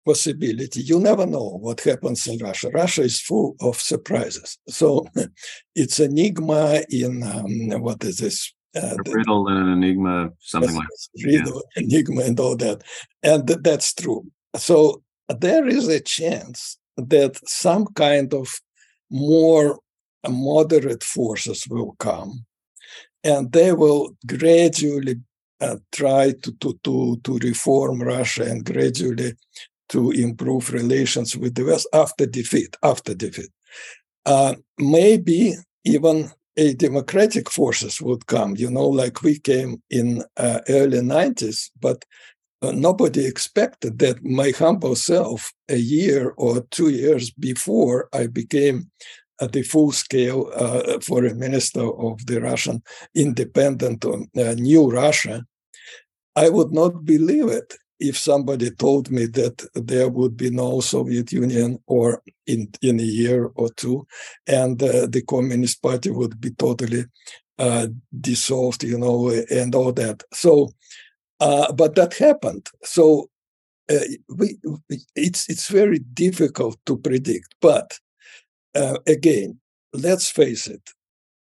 possibility. 0.07 0.81
You 0.81 1.01
never 1.01 1.27
know 1.27 1.59
what 1.61 1.81
happens 1.81 2.27
in 2.27 2.39
Russia. 2.39 2.71
Russia 2.71 3.03
is 3.03 3.21
full 3.21 3.57
of 3.61 3.77
surprises. 3.77 4.59
So 4.69 5.07
it's 5.75 6.01
enigma 6.01 6.83
in 6.91 7.23
um, 7.23 7.81
what 7.83 8.03
is 8.05 8.19
this 8.19 8.55
uh, 8.77 8.97
a 8.99 9.11
riddle 9.11 9.49
and 9.49 9.59
an 9.59 9.69
enigma, 9.69 10.31
something 10.41 10.75
like 10.75 10.89
that. 10.89 11.25
riddle, 11.25 11.63
yeah. 11.77 11.83
enigma, 11.83 12.23
and 12.23 12.41
all 12.41 12.57
that, 12.57 12.83
and 13.23 13.47
th- 13.47 13.61
that's 13.63 13.95
true. 13.95 14.27
So 14.57 15.03
there 15.29 15.67
is 15.67 15.89
a 15.89 16.01
chance 16.01 16.79
that 16.97 17.39
some 17.49 17.87
kind 17.95 18.33
of 18.35 18.49
more 19.11 19.79
moderate 20.29 21.05
forces 21.05 21.67
will 21.69 21.95
come, 21.99 22.45
and 23.23 23.53
they 23.53 23.73
will 23.73 24.17
gradually 24.27 25.17
uh, 25.61 25.77
try 25.93 26.33
to, 26.43 26.53
to 26.61 26.79
to 26.85 27.21
to 27.25 27.39
reform 27.39 28.03
Russia 28.03 28.45
and 28.45 28.65
gradually 28.65 29.35
to 29.89 30.11
improve 30.11 30.73
relations 30.73 31.37
with 31.37 31.55
the 31.55 31.65
West 31.65 31.87
after 31.93 32.27
defeat. 32.27 32.77
After 32.83 33.15
defeat, 33.15 33.51
uh, 34.27 34.55
maybe 34.79 35.55
even 35.85 36.31
a 36.57 36.75
democratic 36.75 37.51
forces 37.51 38.01
would 38.01 38.27
come, 38.27 38.57
you 38.57 38.71
know, 38.71 38.89
like 38.89 39.23
we 39.23 39.39
came 39.39 39.83
in 39.91 40.23
uh, 40.37 40.61
early 40.69 41.01
90s, 41.01 41.71
but 41.81 42.05
uh, 42.63 42.73
nobody 42.73 43.27
expected 43.27 43.99
that 43.99 44.25
my 44.25 44.51
humble 44.51 44.97
self, 44.97 45.53
a 45.69 45.77
year 45.77 46.33
or 46.37 46.63
two 46.71 46.91
years 46.91 47.31
before 47.31 48.09
I 48.13 48.27
became 48.27 48.91
uh, 49.41 49.49
the 49.49 49.63
full-scale 49.63 50.51
uh, 50.55 51.01
foreign 51.01 51.39
minister 51.39 51.83
of 51.83 52.25
the 52.27 52.41
Russian 52.41 52.83
independent 53.15 54.05
uh, 54.05 54.55
new 54.55 54.91
Russia, 54.91 55.45
I 56.37 56.49
would 56.49 56.73
not 56.73 57.05
believe 57.05 57.49
it 57.49 57.75
if 58.01 58.19
somebody 58.19 58.71
told 58.71 59.11
me 59.11 59.27
that 59.27 59.67
there 59.75 60.09
would 60.09 60.37
be 60.37 60.51
no 60.51 60.81
Soviet 60.81 61.33
Union 61.33 61.79
or 61.87 62.23
in 62.47 62.69
in 62.83 63.01
a 63.01 63.03
year 63.03 63.51
or 63.55 63.71
two, 63.71 64.07
and 64.47 64.83
uh, 64.83 65.07
the 65.07 65.23
Communist 65.23 65.83
Party 65.83 66.11
would 66.11 66.41
be 66.41 66.51
totally 66.51 67.05
uh, 67.59 67.87
dissolved, 68.21 68.85
you 68.85 68.99
know, 68.99 69.31
and 69.51 69.75
all 69.75 69.93
that. 69.93 70.23
So, 70.33 70.71
uh, 71.41 71.73
but 71.73 71.95
that 71.95 72.15
happened. 72.15 72.69
So, 72.83 73.31
uh, 73.91 74.01
we 74.29 74.59
it's 75.15 75.49
it's 75.49 75.69
very 75.69 75.99
difficult 75.99 76.79
to 76.87 76.97
predict. 76.97 77.55
But 77.61 77.99
uh, 78.75 78.99
again, 79.07 79.61
let's 79.93 80.31
face 80.31 80.67
it, 80.67 80.91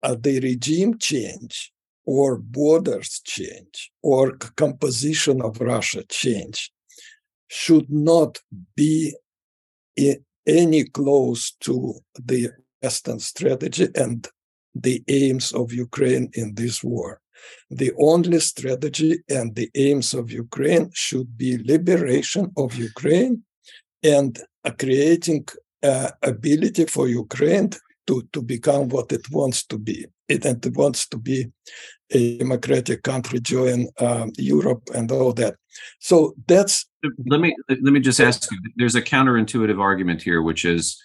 uh, 0.02 0.16
the 0.20 0.40
regime 0.40 0.98
change 0.98 1.72
or 2.04 2.36
borders 2.36 3.20
change 3.24 3.90
or 4.02 4.32
composition 4.56 5.40
of 5.40 5.60
Russia 5.60 6.02
change 6.08 6.72
should 7.48 7.90
not 7.90 8.38
be 8.76 9.14
any 10.46 10.84
close 10.84 11.52
to 11.60 11.94
the 12.14 12.50
Western 12.82 13.20
strategy 13.20 13.88
and 13.94 14.26
the 14.74 15.02
aims 15.08 15.52
of 15.52 15.72
Ukraine 15.72 16.30
in 16.34 16.54
this 16.54 16.82
war. 16.82 17.22
the 17.70 17.92
only 17.98 18.40
strategy 18.40 19.18
and 19.28 19.54
the 19.54 19.70
aims 19.74 20.14
of 20.14 20.30
Ukraine 20.30 20.90
should 20.92 21.36
be 21.36 21.58
liberation 21.58 22.52
of 22.56 22.74
Ukraine 22.74 23.42
and 24.02 24.38
creating 24.78 25.46
uh, 25.82 26.10
ability 26.22 26.86
for 26.86 27.08
Ukraine 27.08 27.70
to, 28.06 28.22
to 28.32 28.42
become 28.42 28.88
what 28.88 29.12
it 29.12 29.30
wants 29.30 29.64
to 29.66 29.78
be. 29.78 30.06
It, 30.28 30.44
it 30.44 30.76
wants 30.76 31.06
to 31.08 31.18
be 31.18 31.46
a 32.10 32.38
democratic 32.38 33.02
country, 33.02 33.40
join 33.40 33.88
um, 33.98 34.32
Europe 34.38 34.82
and 34.94 35.10
all 35.10 35.32
that. 35.34 35.56
So 36.00 36.34
that's. 36.46 36.86
Let 37.26 37.40
me 37.40 37.56
let 37.68 37.92
me 37.92 38.00
just 38.00 38.20
ask 38.20 38.50
you. 38.50 38.58
There's 38.76 38.94
a 38.94 39.02
counterintuitive 39.02 39.80
argument 39.80 40.22
here, 40.22 40.42
which 40.42 40.64
is, 40.64 41.02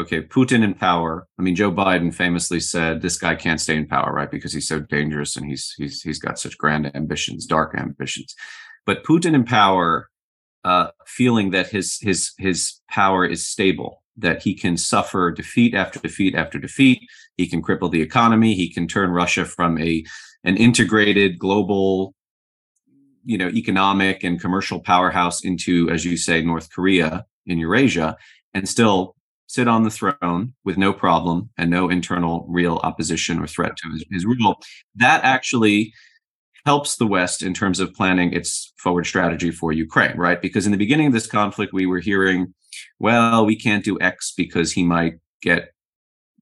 okay, 0.00 0.22
Putin 0.22 0.62
in 0.62 0.74
power. 0.74 1.26
I 1.38 1.42
mean, 1.42 1.54
Joe 1.54 1.70
Biden 1.70 2.14
famously 2.14 2.60
said 2.60 3.02
this 3.02 3.18
guy 3.18 3.34
can't 3.34 3.60
stay 3.60 3.76
in 3.76 3.86
power, 3.86 4.12
right? 4.12 4.30
Because 4.30 4.52
he's 4.52 4.68
so 4.68 4.80
dangerous 4.80 5.36
and 5.36 5.46
he's 5.46 5.74
he's 5.76 6.00
he's 6.02 6.18
got 6.18 6.38
such 6.38 6.56
grand 6.56 6.90
ambitions, 6.94 7.46
dark 7.46 7.74
ambitions. 7.76 8.34
But 8.86 9.04
Putin 9.04 9.34
in 9.34 9.44
power, 9.44 10.08
uh, 10.64 10.88
feeling 11.06 11.50
that 11.50 11.68
his 11.68 11.98
his 12.00 12.32
his 12.38 12.80
power 12.88 13.26
is 13.26 13.46
stable 13.46 14.03
that 14.16 14.42
he 14.42 14.54
can 14.54 14.76
suffer 14.76 15.30
defeat 15.30 15.74
after 15.74 15.98
defeat 15.98 16.34
after 16.34 16.58
defeat. 16.58 17.02
He 17.36 17.48
can 17.48 17.62
cripple 17.62 17.90
the 17.90 18.02
economy. 18.02 18.54
He 18.54 18.72
can 18.72 18.86
turn 18.86 19.10
Russia 19.10 19.44
from 19.44 19.78
a 19.78 20.04
an 20.44 20.56
integrated 20.56 21.38
global, 21.38 22.14
you 23.24 23.38
know, 23.38 23.48
economic 23.48 24.22
and 24.22 24.40
commercial 24.40 24.78
powerhouse 24.78 25.42
into, 25.42 25.88
as 25.90 26.04
you 26.04 26.16
say, 26.16 26.42
North 26.42 26.70
Korea 26.70 27.24
in 27.46 27.58
Eurasia, 27.58 28.16
and 28.52 28.68
still 28.68 29.16
sit 29.46 29.68
on 29.68 29.84
the 29.84 29.90
throne 29.90 30.54
with 30.64 30.76
no 30.76 30.92
problem 30.92 31.50
and 31.56 31.70
no 31.70 31.88
internal 31.88 32.44
real 32.48 32.80
opposition 32.82 33.38
or 33.40 33.46
threat 33.46 33.76
to 33.76 33.90
his, 33.90 34.04
his 34.10 34.26
rule. 34.26 34.60
That 34.96 35.24
actually 35.24 35.94
helps 36.66 36.96
the 36.96 37.06
West 37.06 37.42
in 37.42 37.52
terms 37.52 37.80
of 37.80 37.92
planning 37.92 38.32
its 38.32 38.72
forward 38.78 39.04
strategy 39.06 39.50
for 39.50 39.72
Ukraine, 39.72 40.16
right? 40.16 40.40
Because 40.40 40.66
in 40.66 40.72
the 40.72 40.78
beginning 40.78 41.08
of 41.08 41.12
this 41.12 41.26
conflict, 41.26 41.72
we 41.72 41.86
were 41.86 42.00
hearing, 42.00 42.54
well, 42.98 43.44
we 43.44 43.56
can't 43.56 43.84
do 43.84 44.00
X 44.00 44.32
because 44.36 44.72
he 44.72 44.82
might 44.82 45.18
get, 45.42 45.74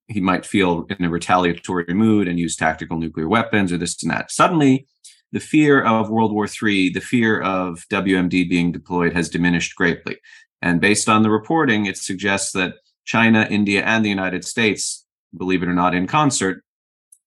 he 0.07 0.21
might 0.21 0.47
feel 0.47 0.87
in 0.89 1.05
a 1.05 1.11
retaliatory 1.11 1.93
mood 1.93 2.29
and 2.29 2.39
use 2.39 2.57
tactical 2.57 2.99
nuclear 2.99 3.29
weapons 3.29 3.73
or 3.73 3.79
this 3.79 4.01
and 4.03 4.13
that. 4.13 4.31
Suddenly, 4.31 4.87
the 5.33 5.41
fear 5.41 5.83
of 5.83 6.11
World 6.11 6.33
War 6.33 6.47
III, 6.47 6.91
the 6.91 7.01
fear 7.01 7.41
of 7.41 7.85
WMD 7.91 8.49
being 8.49 8.71
deployed 8.71 9.15
has 9.15 9.29
diminished 9.29 9.75
greatly. 9.75 10.19
And 10.61 10.81
based 10.81 11.09
on 11.09 11.23
the 11.23 11.31
reporting, 11.31 11.87
it 11.87 11.97
suggests 11.97 12.53
that 12.53 12.75
China, 13.05 13.49
India, 13.51 13.83
and 13.83 14.05
the 14.05 14.11
United 14.11 14.45
States, 14.45 15.05
believe 15.37 15.63
it 15.63 15.69
or 15.69 15.75
not, 15.75 15.95
in 15.95 16.07
concert, 16.07 16.63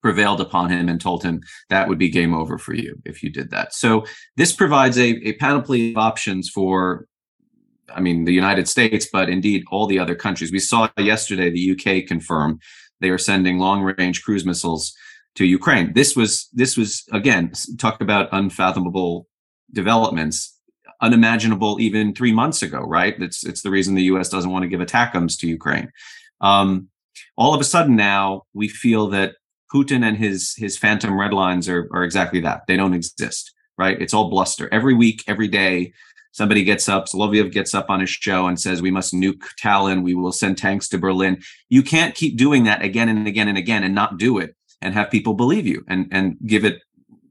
prevailed 0.06 0.40
upon 0.40 0.70
him 0.70 0.88
and 0.88 1.00
told 1.00 1.20
him 1.24 1.42
that 1.68 1.88
would 1.88 1.98
be 1.98 2.08
game 2.08 2.32
over 2.32 2.58
for 2.58 2.74
you 2.74 2.94
if 3.04 3.24
you 3.24 3.28
did 3.28 3.50
that. 3.50 3.74
So 3.74 4.04
this 4.36 4.52
provides 4.52 4.96
a, 4.96 5.08
a 5.28 5.32
panoply 5.32 5.90
of 5.90 5.96
options 5.96 6.48
for, 6.48 7.08
I 7.92 8.00
mean, 8.00 8.24
the 8.24 8.32
United 8.32 8.68
States, 8.68 9.08
but 9.12 9.28
indeed 9.28 9.64
all 9.72 9.88
the 9.88 9.98
other 9.98 10.14
countries. 10.14 10.52
We 10.52 10.60
saw 10.60 10.88
yesterday 10.96 11.50
the 11.50 11.72
UK 11.72 12.06
confirm 12.06 12.60
they 13.00 13.10
are 13.10 13.18
sending 13.18 13.58
long 13.58 13.82
range 13.82 14.22
cruise 14.22 14.46
missiles 14.46 14.94
to 15.34 15.44
Ukraine. 15.44 15.92
This 15.92 16.14
was 16.14 16.48
this 16.52 16.76
was 16.76 17.04
again 17.10 17.50
talk 17.76 18.00
about 18.00 18.28
unfathomable 18.30 19.26
developments, 19.72 20.56
unimaginable 21.00 21.80
even 21.80 22.14
three 22.14 22.32
months 22.32 22.62
ago. 22.62 22.78
Right? 22.78 23.20
It's 23.20 23.44
it's 23.44 23.62
the 23.62 23.72
reason 23.72 23.96
the 23.96 24.10
U.S. 24.12 24.28
doesn't 24.28 24.52
want 24.52 24.62
to 24.62 24.68
give 24.68 24.78
ATACMS 24.78 25.36
to 25.40 25.48
Ukraine. 25.48 25.90
Um, 26.40 26.90
all 27.36 27.54
of 27.54 27.60
a 27.60 27.64
sudden 27.64 27.96
now 27.96 28.42
we 28.54 28.68
feel 28.68 29.08
that 29.08 29.34
Putin 29.72 30.04
and 30.04 30.16
his 30.16 30.54
his 30.56 30.78
phantom 30.78 31.18
red 31.18 31.32
lines 31.32 31.68
are 31.68 31.88
are 31.92 32.04
exactly 32.04 32.40
that. 32.40 32.62
They 32.66 32.76
don't 32.76 32.94
exist, 32.94 33.52
right? 33.78 34.00
It's 34.00 34.14
all 34.14 34.30
bluster. 34.30 34.68
Every 34.72 34.94
week, 34.94 35.24
every 35.26 35.48
day, 35.48 35.92
somebody 36.32 36.64
gets 36.64 36.88
up, 36.88 37.06
Soloviev 37.06 37.52
gets 37.52 37.74
up 37.74 37.90
on 37.90 38.00
his 38.00 38.10
show 38.10 38.46
and 38.46 38.60
says, 38.60 38.82
"We 38.82 38.90
must 38.90 39.14
nuke 39.14 39.42
Tallinn. 39.62 40.02
We 40.02 40.14
will 40.14 40.32
send 40.32 40.58
tanks 40.58 40.88
to 40.90 40.98
Berlin." 40.98 41.42
You 41.68 41.82
can't 41.82 42.14
keep 42.14 42.36
doing 42.36 42.64
that 42.64 42.82
again 42.82 43.08
and 43.08 43.26
again 43.26 43.48
and 43.48 43.58
again 43.58 43.82
and 43.82 43.94
not 43.94 44.18
do 44.18 44.38
it 44.38 44.54
and 44.82 44.94
have 44.94 45.10
people 45.10 45.34
believe 45.34 45.66
you 45.66 45.84
and 45.88 46.08
and 46.12 46.36
give 46.46 46.64
it 46.64 46.82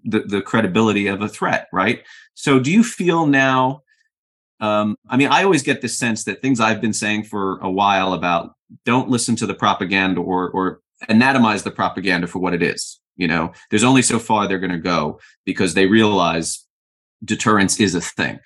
the, 0.04 0.21
the 0.21 0.41
credibility 0.41 1.08
of 1.08 1.21
a 1.21 1.30
threat, 1.30 1.67
right? 1.74 2.04
So, 2.36 2.60
do 2.60 2.71
you 2.71 2.84
feel 2.84 3.26
now? 3.26 3.82
Um, 4.60 4.95
I 5.10 5.17
mean, 5.17 5.28
I 5.30 5.43
always 5.43 5.63
get 5.63 5.82
this 5.82 5.98
sense 5.98 6.24
that 6.26 6.41
things 6.41 6.60
I've 6.60 6.80
been 6.80 6.93
saying 6.93 7.26
for 7.26 7.60
a 7.60 7.69
while 7.69 8.13
about 8.13 8.52
don't 8.86 9.10
listen 9.10 9.36
to 9.38 9.45
the 9.45 9.54
propaganda 9.54 10.21
or 10.21 10.50
or 10.50 10.82
anatomize 11.10 11.63
the 11.63 11.72
propaganda 11.72 12.28
for 12.28 12.39
what 12.39 12.54
it 12.54 12.63
is. 12.63 13.00
You 13.18 13.28
know, 13.28 13.54
there's 13.70 13.84
only 13.84 14.02
so 14.02 14.20
far 14.20 14.48
they're 14.48 14.60
going 14.60 14.72
to 14.72 14.78
go 14.78 15.20
because 15.46 15.74
they 15.74 15.86
realize 15.86 16.65
deterrence 17.24 17.80
is 17.80 17.96
a 17.96 18.02
thing. 18.02 18.39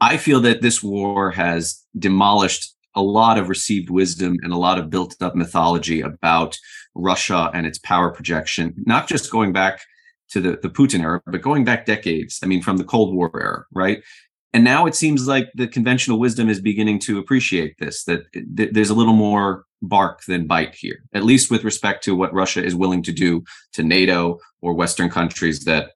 I 0.00 0.16
feel 0.16 0.40
that 0.40 0.62
this 0.62 0.82
war 0.82 1.30
has 1.30 1.82
demolished 1.98 2.74
a 2.94 3.02
lot 3.02 3.38
of 3.38 3.48
received 3.48 3.88
wisdom 3.88 4.36
and 4.42 4.52
a 4.52 4.56
lot 4.56 4.78
of 4.78 4.90
built 4.90 5.16
up 5.22 5.34
mythology 5.34 6.00
about 6.00 6.58
Russia 6.94 7.50
and 7.54 7.66
its 7.66 7.78
power 7.78 8.10
projection, 8.10 8.74
not 8.84 9.08
just 9.08 9.30
going 9.30 9.52
back 9.52 9.80
to 10.30 10.40
the, 10.40 10.58
the 10.62 10.68
Putin 10.68 11.02
era, 11.02 11.22
but 11.26 11.40
going 11.40 11.64
back 11.64 11.86
decades. 11.86 12.40
I 12.42 12.46
mean, 12.46 12.62
from 12.62 12.78
the 12.78 12.84
Cold 12.84 13.14
War 13.14 13.30
era, 13.34 13.64
right? 13.72 14.02
And 14.54 14.64
now 14.64 14.86
it 14.86 14.94
seems 14.94 15.26
like 15.26 15.50
the 15.54 15.66
conventional 15.66 16.18
wisdom 16.18 16.48
is 16.48 16.60
beginning 16.60 16.98
to 17.00 17.18
appreciate 17.18 17.78
this, 17.78 18.04
that 18.04 18.30
th- 18.32 18.70
there's 18.72 18.90
a 18.90 18.94
little 18.94 19.14
more 19.14 19.64
bark 19.80 20.22
than 20.28 20.46
bite 20.46 20.74
here, 20.74 21.02
at 21.14 21.24
least 21.24 21.50
with 21.50 21.64
respect 21.64 22.04
to 22.04 22.14
what 22.14 22.34
Russia 22.34 22.62
is 22.62 22.74
willing 22.74 23.02
to 23.04 23.12
do 23.12 23.42
to 23.72 23.82
NATO 23.82 24.38
or 24.60 24.74
Western 24.74 25.08
countries 25.08 25.64
that, 25.64 25.92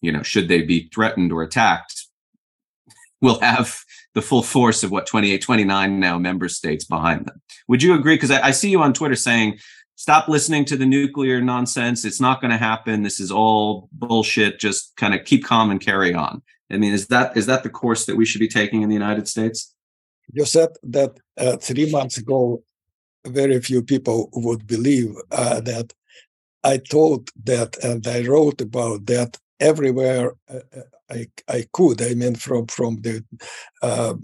you 0.00 0.12
know, 0.12 0.22
should 0.22 0.48
they 0.48 0.62
be 0.62 0.88
threatened 0.94 1.32
or 1.32 1.42
attacked, 1.42 2.06
will 3.20 3.40
have 3.40 3.80
the 4.14 4.22
full 4.22 4.42
force 4.42 4.82
of 4.82 4.90
what 4.90 5.06
28, 5.06 5.42
29 5.42 6.00
now 6.00 6.18
member 6.18 6.48
states 6.48 6.84
behind 6.84 7.26
them. 7.26 7.42
Would 7.68 7.82
you 7.82 7.94
agree? 7.94 8.14
Because 8.14 8.30
I, 8.30 8.48
I 8.48 8.50
see 8.52 8.70
you 8.70 8.80
on 8.80 8.94
Twitter 8.94 9.16
saying, 9.16 9.58
stop 9.96 10.28
listening 10.28 10.64
to 10.66 10.76
the 10.76 10.86
nuclear 10.86 11.40
nonsense. 11.40 12.04
It's 12.04 12.20
not 12.20 12.40
going 12.40 12.52
to 12.52 12.56
happen. 12.56 13.02
This 13.02 13.18
is 13.18 13.32
all 13.32 13.88
bullshit. 13.92 14.60
Just 14.60 14.96
kind 14.96 15.14
of 15.14 15.24
keep 15.24 15.44
calm 15.44 15.70
and 15.70 15.80
carry 15.80 16.14
on. 16.14 16.42
I 16.70 16.78
mean, 16.78 16.92
is 16.92 17.06
that 17.08 17.36
is 17.36 17.46
that 17.46 17.62
the 17.62 17.70
course 17.70 18.06
that 18.06 18.16
we 18.16 18.26
should 18.26 18.40
be 18.40 18.48
taking 18.48 18.82
in 18.82 18.88
the 18.88 18.94
United 18.94 19.28
States? 19.28 19.74
You 20.32 20.44
said 20.44 20.70
that 20.82 21.18
uh, 21.38 21.56
three 21.56 21.90
months 21.90 22.18
ago, 22.18 22.62
very 23.26 23.60
few 23.60 23.82
people 23.82 24.28
would 24.32 24.66
believe 24.66 25.14
uh, 25.30 25.60
that 25.60 25.92
I 26.64 26.78
thought 26.78 27.30
that 27.44 27.76
and 27.82 28.06
I 28.06 28.26
wrote 28.26 28.60
about 28.60 29.06
that 29.06 29.38
everywhere 29.60 30.34
uh, 30.50 30.60
uh 30.76 30.82
I, 31.08 31.28
I 31.48 31.64
could. 31.72 32.02
I 32.02 32.14
mean, 32.14 32.34
from 32.34 32.66
from 32.66 32.96
the 32.96 33.24
uh, 33.80 34.14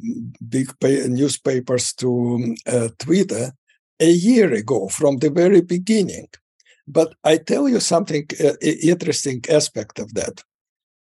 big 0.49 0.69
newspapers 0.83 1.93
to 1.95 2.57
uh, 2.67 2.89
Twitter 2.99 3.53
a 4.01 4.11
year 4.11 4.53
ago, 4.53 4.89
from 4.89 5.19
the 5.19 5.31
very 5.31 5.61
beginning. 5.61 6.27
But 6.89 7.15
I 7.23 7.37
tell 7.37 7.69
you 7.69 7.79
something 7.79 8.27
interesting 8.61 9.45
aspect 9.49 10.01
of 10.01 10.13
that. 10.15 10.43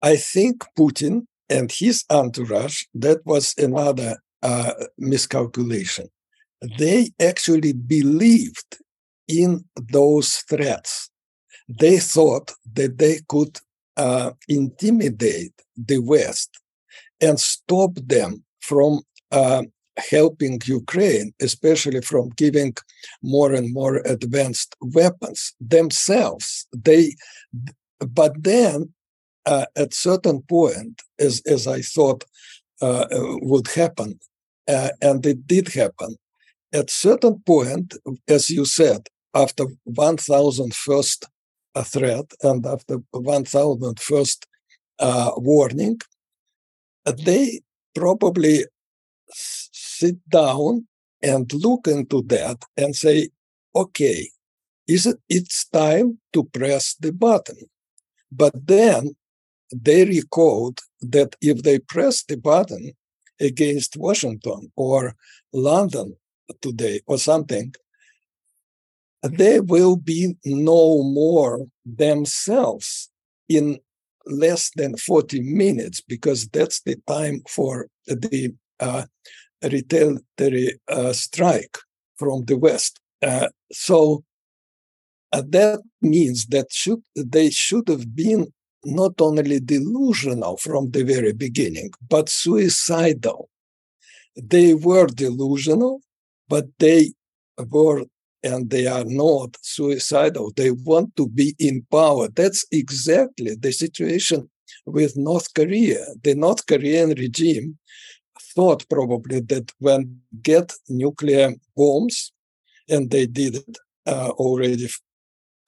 I 0.03 0.17
think 0.17 0.65
Putin 0.79 1.27
and 1.49 1.71
his 1.73 2.05
entourage, 2.11 2.85
that 2.95 3.19
was 3.25 3.55
another 3.59 4.19
uh, 4.43 4.73
miscalculation. 4.99 6.09
They 6.79 7.11
actually 7.21 7.73
believed 7.73 8.79
in 9.27 9.65
those 9.93 10.37
threats. 10.49 11.11
They 11.69 11.99
thought 11.99 12.53
that 12.75 12.99
they 12.99 13.21
could 13.29 13.59
uh, 13.97 14.33
intimidate 14.49 15.53
the 15.77 15.99
West 15.99 16.59
and 17.21 17.39
stop 17.39 17.95
them 17.97 18.45
from 18.61 19.01
uh, 19.31 19.63
helping 19.99 20.61
Ukraine, 20.65 21.33
especially 21.41 22.01
from 22.01 22.31
giving 22.31 22.75
more 23.23 23.53
and 23.53 23.73
more 23.73 23.97
advanced 24.05 24.77
weapons 24.81 25.55
themselves. 25.61 26.67
They, 26.73 27.15
but 28.01 28.33
then 28.43 28.95
uh, 29.49 29.67
at 29.77 29.95
certain 29.95 30.43
point, 30.43 31.03
as 31.19 31.35
as 31.55 31.67
I 31.67 31.81
thought 31.95 32.25
uh, 32.87 33.07
would 33.51 33.69
happen, 33.83 34.11
uh, 34.75 34.91
and 35.01 35.25
it 35.33 35.41
did 35.47 35.69
happen. 35.83 36.11
At 36.81 36.91
certain 36.91 37.37
point, 37.53 37.89
as 38.37 38.51
you 38.51 38.65
said, 38.67 39.01
after 39.35 39.65
1,000 39.85 40.75
first 40.75 41.25
uh, 41.75 41.83
threat 41.83 42.27
and 42.43 42.67
after 42.67 42.97
1,000 43.11 44.01
first 44.01 44.47
uh, 44.99 45.31
warning, 45.37 45.99
they 47.25 47.61
probably 47.95 48.67
sit 49.33 50.19
down 50.29 50.87
and 51.23 51.53
look 51.55 51.87
into 51.87 52.23
that 52.23 52.59
and 52.77 52.95
say, 52.95 53.31
okay, 53.75 54.29
is 54.87 55.07
it 55.07 55.19
it's 55.29 55.67
time 55.69 56.19
to 56.35 56.45
press 56.45 56.95
the 57.01 57.13
button? 57.13 57.57
But 58.31 58.55
then 58.67 59.15
they 59.73 60.05
recalled 60.05 60.81
that 61.01 61.37
if 61.41 61.63
they 61.63 61.79
press 61.79 62.25
the 62.25 62.37
button 62.37 62.93
against 63.41 63.97
Washington 63.97 64.73
or 64.77 65.15
London 65.53 66.17
today 66.61 67.01
or 67.07 67.19
something, 67.19 67.75
they 69.23 69.61
will 69.61 69.97
be 69.97 70.37
no 70.45 71.03
more 71.03 71.67
themselves 71.85 73.11
in 73.49 73.79
less 74.27 74.71
than 74.77 74.97
40 74.97 75.41
minutes 75.41 76.01
because 76.01 76.49
that's 76.49 76.83
the 76.83 76.97
time 77.07 77.43
for 77.49 77.89
the 78.07 78.55
uh, 78.81 79.05
retaliatory 79.63 80.79
uh, 80.89 81.13
strike 81.13 81.79
from 82.17 82.45
the 82.45 82.57
West. 82.57 83.01
Uh, 83.23 83.49
so 83.73 84.25
uh, 85.33 85.43
that 85.49 85.81
means 86.01 86.47
that 86.47 86.67
should 86.71 87.03
they 87.17 87.51
should 87.51 87.89
have 87.89 88.15
been 88.15 88.53
not 88.85 89.21
only 89.21 89.61
delusional 89.61 90.57
from 90.57 90.91
the 90.91 91.03
very 91.03 91.33
beginning, 91.33 91.91
but 92.09 92.29
suicidal. 92.29 93.49
They 94.37 94.75
were 94.75 95.07
delusional, 95.07 96.01
but 96.49 96.67
they 96.79 97.13
were 97.71 98.05
and 98.43 98.71
they 98.71 98.87
are 98.87 99.05
not 99.05 99.57
suicidal. 99.63 100.53
They 100.57 100.71
want 100.71 101.17
to 101.17 101.29
be 101.29 101.55
in 101.59 101.87
power. 101.91 102.29
That's 102.29 102.65
exactly 102.71 103.57
the 103.57 103.73
situation 103.73 104.49
with 104.87 105.17
North 105.17 105.53
Korea. 105.55 106.05
The 106.23 106.35
North 106.35 106.67
Korean 106.67 107.11
regime 107.11 107.79
thought 108.55 108.89
probably 108.89 109.41
that 109.41 109.73
when 109.79 110.21
get 110.43 110.73
nuclear 110.89 111.55
bombs, 111.77 112.33
and 112.89 113.11
they 113.11 113.27
did 113.27 113.57
it 113.57 113.79
uh, 114.07 114.31
already 114.31 114.87
a 114.87 114.89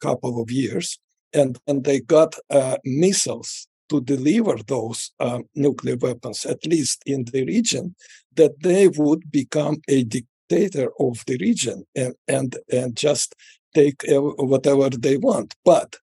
couple 0.00 0.40
of 0.40 0.50
years, 0.50 0.98
and, 1.32 1.58
and 1.66 1.84
they 1.84 2.00
got 2.00 2.34
uh, 2.50 2.76
missiles 2.84 3.66
to 3.88 4.00
deliver 4.00 4.56
those 4.66 5.10
uh, 5.20 5.40
nuclear 5.54 5.96
weapons, 5.96 6.46
at 6.46 6.64
least 6.64 7.02
in 7.06 7.24
the 7.24 7.44
region, 7.44 7.94
that 8.36 8.60
they 8.62 8.88
would 8.88 9.30
become 9.30 9.80
a 9.88 10.04
dictator 10.04 10.90
of 11.00 11.24
the 11.26 11.36
region 11.38 11.84
and, 11.96 12.14
and, 12.28 12.56
and 12.72 12.96
just 12.96 13.34
take 13.74 14.02
whatever 14.08 14.90
they 14.90 15.16
want. 15.16 15.54
But 15.64 15.96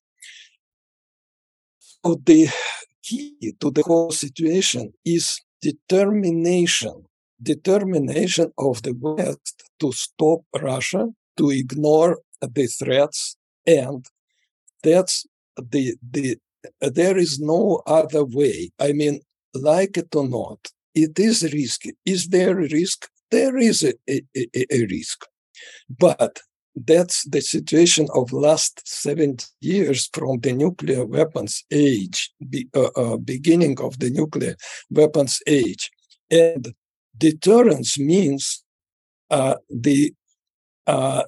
so 2.05 2.21
the 2.25 2.49
key 3.03 3.55
to 3.61 3.71
the 3.71 3.83
whole 3.83 4.11
situation 4.11 4.93
is 5.05 5.41
determination, 5.61 7.05
determination 7.43 8.53
of 8.59 8.83
the 8.83 8.95
West 8.95 9.65
to 9.81 9.93
stop 9.93 10.41
Russia, 10.61 11.09
to 11.37 11.51
ignore 11.51 12.19
the 12.41 12.67
threats, 12.67 13.37
and 13.67 14.07
that's 14.85 15.27
the 15.57 15.97
the 16.11 16.37
there 16.81 17.19
is 17.19 17.39
no 17.39 17.83
other 17.87 18.25
way. 18.25 18.71
I 18.81 18.93
mean, 18.93 19.21
like 19.55 19.97
it 19.97 20.15
or 20.15 20.29
not, 20.29 20.61
it 20.95 21.19
is 21.19 21.43
risky. 21.53 21.93
Is 22.07 22.29
there 22.29 22.59
a 22.59 22.69
risk? 22.69 23.09
There 23.31 23.57
is 23.59 23.83
a, 23.83 23.95
a, 24.09 24.23
a 24.71 24.87
risk, 24.87 25.27
but 25.89 26.41
that's 26.77 27.25
the 27.29 27.41
situation 27.41 28.09
of 28.15 28.33
last 28.33 28.83
70 28.85 29.45
years 29.61 30.09
from 30.13 30.41
the 30.41 30.53
nuclear 30.53 31.05
weapons 31.05 31.65
age 31.71 32.33
uh, 32.75 32.89
uh, 32.97 33.17
beginning 33.17 33.81
of 33.81 33.99
the 34.01 34.11
nuclear 34.11 34.57
weapons 34.91 35.41
age 35.47 35.91
and 36.31 36.75
deterrence 37.17 37.97
means 37.99 38.65
uh, 39.31 39.55
the 39.71 40.13
uh, 40.87 41.23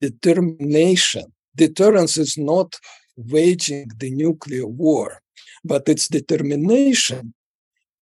determination 0.00 1.32
deterrence 1.64 2.16
is 2.16 2.34
not 2.38 2.70
waging 3.16 3.88
the 3.98 4.10
nuclear 4.10 4.66
war 4.66 5.20
but 5.64 5.88
it's 5.88 6.08
determination 6.08 7.34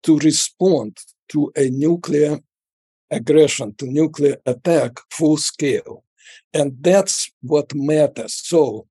to 0.03 0.19
respond 0.19 0.93
to 1.29 1.51
a 1.57 1.69
nuclear 1.71 2.39
aggression 3.11 3.75
to 3.79 3.87
nuclear 3.87 4.37
attack 4.47 4.93
full 5.11 5.37
scale 5.37 6.05
and 6.53 6.77
that's 6.81 7.31
what 7.43 7.75
matters. 7.75 8.35
So, 8.35 8.87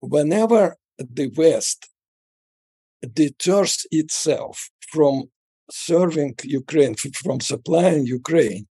whenever 0.00 0.76
the 0.98 1.28
West 1.36 1.88
deters 3.12 3.86
itself 3.90 4.70
from 4.92 5.24
serving 5.70 6.36
Ukraine, 6.44 6.94
from 6.94 7.40
supplying 7.40 8.06
Ukraine, 8.06 8.66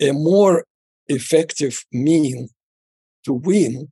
a 0.00 0.12
more 0.12 0.64
effective 1.06 1.84
mean 1.92 2.48
to 3.24 3.32
win, 3.34 3.91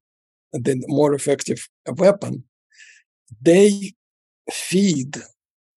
the 0.53 0.83
more 0.89 1.15
effective 1.15 1.69
weapon, 1.97 2.45
they 3.41 3.93
feed 4.51 5.17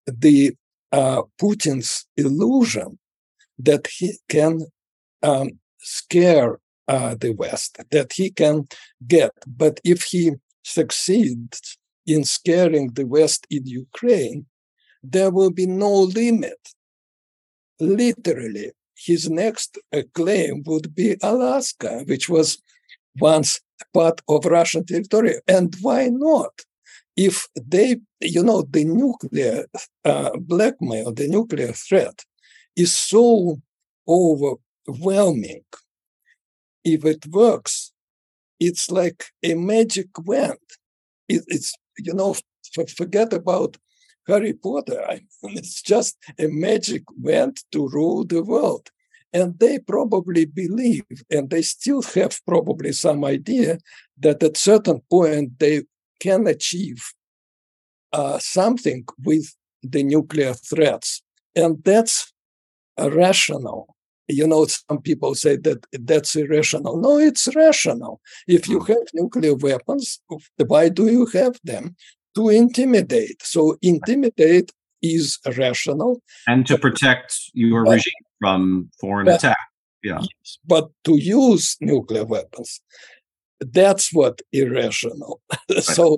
the 0.05 0.55
uh, 0.91 1.23
Putin's 1.41 2.05
illusion 2.17 2.99
that 3.59 3.87
he 3.87 4.17
can 4.29 4.61
um, 5.21 5.59
scare 5.79 6.59
uh, 6.87 7.15
the 7.19 7.31
West 7.31 7.77
that 7.91 8.13
he 8.13 8.29
can 8.29 8.67
get. 9.07 9.31
But 9.47 9.79
if 9.83 10.03
he 10.03 10.31
succeeds 10.63 11.77
in 12.05 12.23
scaring 12.23 12.91
the 12.93 13.05
West 13.05 13.47
in 13.49 13.65
Ukraine, 13.65 14.45
there 15.01 15.31
will 15.31 15.51
be 15.51 15.65
no 15.65 15.93
limit. 15.93 16.59
Literally, 17.79 18.71
his 18.95 19.29
next 19.29 19.77
uh, 19.91 20.03
claim 20.13 20.63
would 20.65 20.95
be 20.95 21.17
Alaska, 21.21 22.03
which 22.07 22.29
was 22.29 22.61
once 23.19 23.59
part 23.93 24.21
of 24.27 24.45
Russian 24.45 24.85
territory. 24.85 25.35
And 25.47 25.75
why 25.81 26.09
not? 26.09 26.61
If 27.15 27.47
they, 27.55 27.97
you 28.21 28.43
know, 28.43 28.63
the 28.63 28.85
nuclear 28.85 29.65
uh, 30.03 30.31
blackmail, 30.39 31.13
the 31.13 31.27
nuclear 31.27 31.71
threat 31.71 32.23
is 32.75 32.95
so 32.95 33.61
overwhelming 34.07 35.63
if 36.83 37.05
it 37.05 37.25
works, 37.27 37.91
it's 38.59 38.91
like 38.91 39.25
a 39.41 39.55
magic 39.55 40.07
wand. 40.25 40.57
It, 41.27 41.43
it's, 41.47 41.73
you 41.97 42.13
know, 42.13 42.35
forget 42.97 43.33
about 43.33 43.77
Harry 44.27 44.53
Potter. 44.53 45.01
I 45.07 45.21
mean, 45.43 45.57
it's 45.57 45.81
just 45.81 46.17
a 46.39 46.47
magic 46.47 47.03
wand 47.17 47.57
to 47.71 47.87
rule 47.87 48.25
the 48.25 48.43
world. 48.43 48.89
And 49.33 49.57
they 49.59 49.79
probably 49.79 50.45
believe, 50.45 51.03
and 51.29 51.49
they 51.49 51.63
still 51.63 52.03
have 52.03 52.39
probably 52.45 52.91
some 52.91 53.25
idea 53.25 53.79
that 54.19 54.43
at 54.43 54.57
certain 54.57 55.01
point 55.09 55.59
they 55.59 55.83
can 56.19 56.45
achieve 56.47 57.03
uh, 58.11 58.37
something 58.37 59.05
with 59.23 59.55
the 59.81 60.03
nuclear 60.03 60.53
threats. 60.53 61.23
And 61.55 61.83
that's 61.83 62.31
rational 62.99 63.93
you 64.27 64.47
know, 64.47 64.65
some 64.65 65.01
people 65.01 65.35
say 65.35 65.57
that 65.57 65.85
that's 65.91 66.35
irrational. 66.35 66.97
No, 66.97 67.17
it's 67.17 67.53
rational. 67.55 68.21
If 68.47 68.67
you 68.67 68.79
hmm. 68.79 68.91
have 68.91 69.03
nuclear 69.13 69.55
weapons, 69.55 70.19
why 70.57 70.89
do 70.89 71.07
you 71.07 71.25
have 71.27 71.59
them? 71.63 71.95
To 72.35 72.49
intimidate. 72.49 73.43
So 73.43 73.77
intimidate 73.81 74.71
is 75.01 75.37
rational. 75.57 76.21
And 76.47 76.65
to 76.67 76.77
protect 76.77 77.39
your 77.53 77.83
regime 77.83 78.13
from 78.43 78.89
foreign 78.99 79.25
but, 79.25 79.35
attack. 79.35 79.57
Yeah. 80.03 80.21
But 80.65 80.89
to 81.05 81.15
use 81.17 81.77
nuclear 81.79 82.25
weapons, 82.25 82.81
that's 83.59 84.13
what 84.13 84.41
irrational. 84.51 85.41
Right. 85.69 85.83
so 85.83 86.17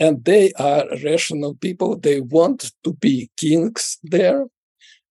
and 0.00 0.24
they 0.24 0.52
are 0.58 0.84
rational 1.04 1.54
people. 1.54 1.96
They 1.96 2.20
want 2.20 2.72
to 2.84 2.94
be 2.94 3.30
kings 3.36 3.98
there, 4.02 4.46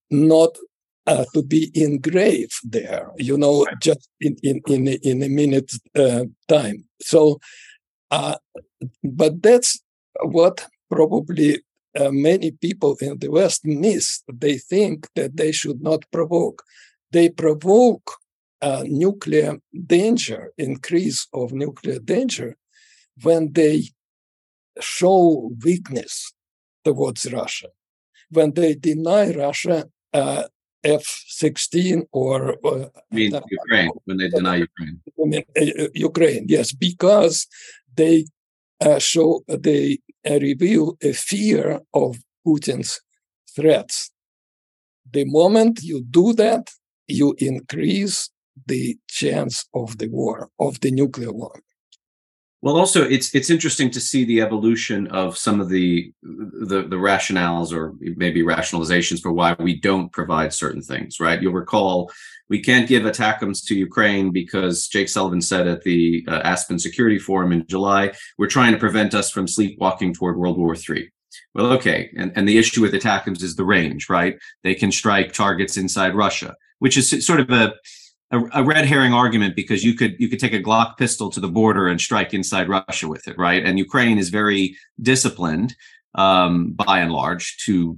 not 0.10 0.57
uh, 1.05 1.26
to 1.34 1.43
be 1.43 1.72
engraved 1.76 2.60
there, 2.64 3.12
you 3.18 3.38
know, 3.38 3.66
right. 3.66 3.76
just 3.82 4.10
in, 4.20 4.36
in, 4.43 4.62
in, 4.68 4.88
in 4.88 5.24
a 5.24 5.30
minute 5.30 5.72
uh, 5.95 6.26
time. 6.47 6.84
So, 7.01 7.39
uh, 8.12 8.36
but 9.03 9.41
that's 9.41 9.80
what 10.24 10.68
probably 10.89 11.62
uh, 11.99 12.11
many 12.11 12.51
people 12.51 12.97
in 13.01 13.19
the 13.19 13.29
West 13.29 13.65
miss. 13.65 14.23
They 14.31 14.57
think 14.57 15.07
that 15.15 15.35
they 15.37 15.51
should 15.51 15.81
not 15.81 16.01
provoke. 16.11 16.63
They 17.11 17.29
provoke 17.29 18.11
uh, 18.61 18.83
nuclear 18.87 19.57
danger, 19.85 20.51
increase 20.57 21.27
of 21.33 21.53
nuclear 21.53 21.99
danger, 21.99 22.57
when 23.21 23.53
they 23.53 23.83
show 24.79 25.51
weakness 25.63 26.33
towards 26.85 27.31
Russia, 27.31 27.67
when 28.29 28.53
they 28.53 28.75
deny 28.75 29.31
Russia 29.33 29.85
uh, 30.13 30.43
F-16 30.83 32.03
or 32.13 32.55
uh, 32.65 32.85
mean 33.11 33.33
Ukraine 33.51 33.91
when 34.05 34.17
they 34.17 34.29
deny 34.29 34.55
Ukraine. 34.67 35.01
Uh, 35.57 35.89
Ukraine, 35.93 36.45
yes, 36.47 36.71
because 36.71 37.47
they 37.95 38.25
uh, 38.82 38.99
show 38.99 39.43
they 39.47 39.99
uh, 40.30 40.39
reveal 40.39 40.97
a 41.03 41.13
fear 41.13 41.82
of 41.93 42.17
Putin's 42.45 43.01
threats. 43.55 44.11
The 45.11 45.25
moment 45.25 45.82
you 45.84 46.03
do 46.03 46.34
that, 46.34 46.71
you 47.07 47.36
increase 47.39 48.30
the 48.67 48.97
chance 49.07 49.65
of 49.73 49.97
the 49.97 50.07
war, 50.07 50.49
of 50.59 50.80
the 50.82 50.91
nuclear 50.91 51.32
war. 51.32 51.61
Well, 52.62 52.76
also 52.76 53.07
it's 53.07 53.34
it's 53.34 53.49
interesting 53.49 53.89
to 53.91 54.01
see 54.01 54.26
the 54.26 54.41
evolution 54.41 55.07
of 55.07 55.38
some 55.38 55.62
of 55.62 55.70
the 55.70 56.12
the 56.22 56.84
the 56.84 56.97
rationales 56.97 57.72
or 57.72 57.93
maybe 57.99 58.43
rationalizations 58.43 59.22
for 59.22 59.32
why 59.32 59.55
we 59.60 59.80
don't 59.80 60.12
provide 60.12 60.53
certain 60.53 60.82
things. 60.82 61.22
Right? 61.22 61.41
You'll 61.41 61.53
recall 61.53 62.12
we 62.49 62.62
can't 62.62 62.88
give 62.88 63.03
ATACMS 63.03 63.66
to 63.68 63.76
Ukraine 63.76 64.32
because 64.32 64.88
Jake 64.88 65.07
Sullivan 65.07 65.41
said 65.41 65.68
at 65.68 65.84
the 65.84 66.26
uh, 66.28 66.41
Aspen 66.43 66.80
Security 66.80 67.20
Forum 67.20 67.53
in 67.53 67.66
July, 67.68 68.12
we're 68.38 68.47
trying 68.47 68.74
to 68.74 68.80
prevent 68.80 69.14
us 69.14 69.30
from 69.30 69.47
sleepwalking 69.47 70.14
toward 70.14 70.38
World 70.38 70.57
War 70.57 70.76
III. 70.76 71.10
Well, 71.53 71.72
okay. 71.74 72.12
And, 72.18 72.32
and 72.36 72.47
the 72.47 72.57
issue 72.57 72.82
with 72.82 72.93
ATACMS 72.93 73.43
is 73.43 73.55
the 73.55 73.66
range, 73.66 74.10
right? 74.10 74.38
They 74.64 74.74
can 74.74 74.91
strike 74.91 75.32
targets 75.32 75.78
inside 75.78 76.16
Russia, 76.16 76.55
which 76.80 76.97
is 76.97 77.26
sort 77.26 77.39
of 77.39 77.51
a, 77.51 77.74
a, 78.32 78.41
a, 78.53 78.63
red 78.63 78.86
herring 78.86 79.13
argument 79.13 79.55
because 79.55 79.84
you 79.84 79.93
could 79.93 80.15
you 80.19 80.30
could 80.30 80.39
take 80.39 80.53
a 80.53 80.61
Glock 80.61 80.97
pistol 80.97 81.30
to 81.32 81.39
the 81.39 81.47
border 81.47 81.88
and 81.88 81.99
strike 81.99 82.34
inside 82.34 82.69
Russia 82.69 83.07
with 83.07 83.27
it, 83.27 83.38
right? 83.38 83.65
And 83.65 83.80
Ukraine 83.80 84.17
is 84.17 84.30
very 84.30 84.75
disciplined 85.01 85.75
um, 86.15 86.71
by 86.71 86.99
and 86.99 87.11
large 87.11 87.57
to 87.65 87.97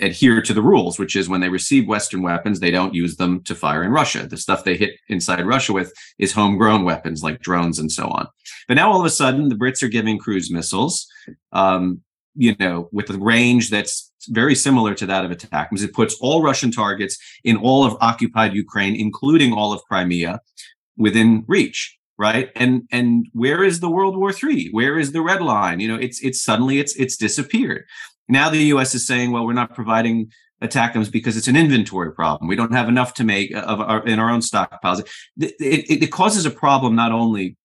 adhere 0.00 0.42
to 0.42 0.52
the 0.52 0.62
rules, 0.62 0.98
which 0.98 1.16
is 1.16 1.28
when 1.28 1.40
they 1.40 1.48
receive 1.48 1.88
Western 1.88 2.22
weapons, 2.22 2.60
they 2.60 2.70
don't 2.70 2.94
use 2.94 3.16
them 3.16 3.42
to 3.44 3.54
fire 3.54 3.82
in 3.82 3.90
Russia. 3.90 4.26
The 4.26 4.36
stuff 4.36 4.64
they 4.64 4.76
hit 4.76 4.98
inside 5.08 5.44
Russia 5.46 5.72
with 5.72 5.92
is 6.18 6.32
homegrown 6.32 6.84
weapons 6.84 7.22
like 7.22 7.40
drones 7.40 7.78
and 7.78 7.90
so 7.90 8.08
on. 8.08 8.28
But 8.68 8.74
now 8.74 8.90
all 8.90 9.00
of 9.00 9.06
a 9.06 9.10
sudden, 9.10 9.48
the 9.48 9.54
Brits 9.54 9.82
are 9.82 9.88
giving 9.88 10.18
cruise 10.18 10.50
missiles, 10.50 11.06
um, 11.52 12.02
you 12.34 12.54
know, 12.58 12.88
with 12.92 13.08
a 13.10 13.18
range 13.18 13.70
that's 13.70 14.12
very 14.26 14.54
similar 14.54 14.94
to 14.94 15.06
that 15.06 15.24
of 15.24 15.30
ATACMS. 15.30 15.84
It 15.84 15.94
puts 15.94 16.16
all 16.20 16.42
Russian 16.42 16.70
targets 16.70 17.18
in 17.44 17.56
all 17.56 17.84
of 17.84 17.96
occupied 18.00 18.54
Ukraine, 18.54 18.94
including 18.96 19.52
all 19.52 19.72
of 19.72 19.82
Crimea, 19.84 20.40
within 20.96 21.44
reach 21.46 21.94
right 22.18 22.50
and 22.56 22.88
and 22.90 23.26
where 23.34 23.62
is 23.62 23.80
the 23.80 23.90
world 23.90 24.16
war 24.16 24.32
three 24.32 24.70
where 24.70 24.98
is 24.98 25.12
the 25.12 25.20
red 25.20 25.42
line 25.42 25.80
you 25.80 25.86
know 25.86 25.96
it's 25.96 26.18
it's 26.22 26.40
suddenly 26.40 26.78
it's 26.78 26.96
it's 26.96 27.18
disappeared 27.18 27.84
now 28.28 28.48
the 28.48 28.58
U.S. 28.58 28.94
is 28.94 29.06
saying, 29.06 29.30
well, 29.30 29.46
we're 29.46 29.52
not 29.52 29.74
providing 29.74 30.32
ATACMS 30.62 31.10
because 31.12 31.36
it's 31.36 31.48
an 31.48 31.56
inventory 31.56 32.12
problem. 32.12 32.48
We 32.48 32.56
don't 32.56 32.72
have 32.72 32.88
enough 32.88 33.14
to 33.14 33.24
make 33.24 33.54
uh, 33.54 33.60
of 33.60 33.80
our, 33.80 34.04
in 34.06 34.18
our 34.18 34.30
own 34.30 34.40
stockpiles. 34.40 35.06
It, 35.38 35.54
it, 35.60 36.02
it 36.04 36.12
causes 36.12 36.46
a 36.46 36.50
problem 36.50 36.94
not 36.94 37.12
only, 37.12 37.56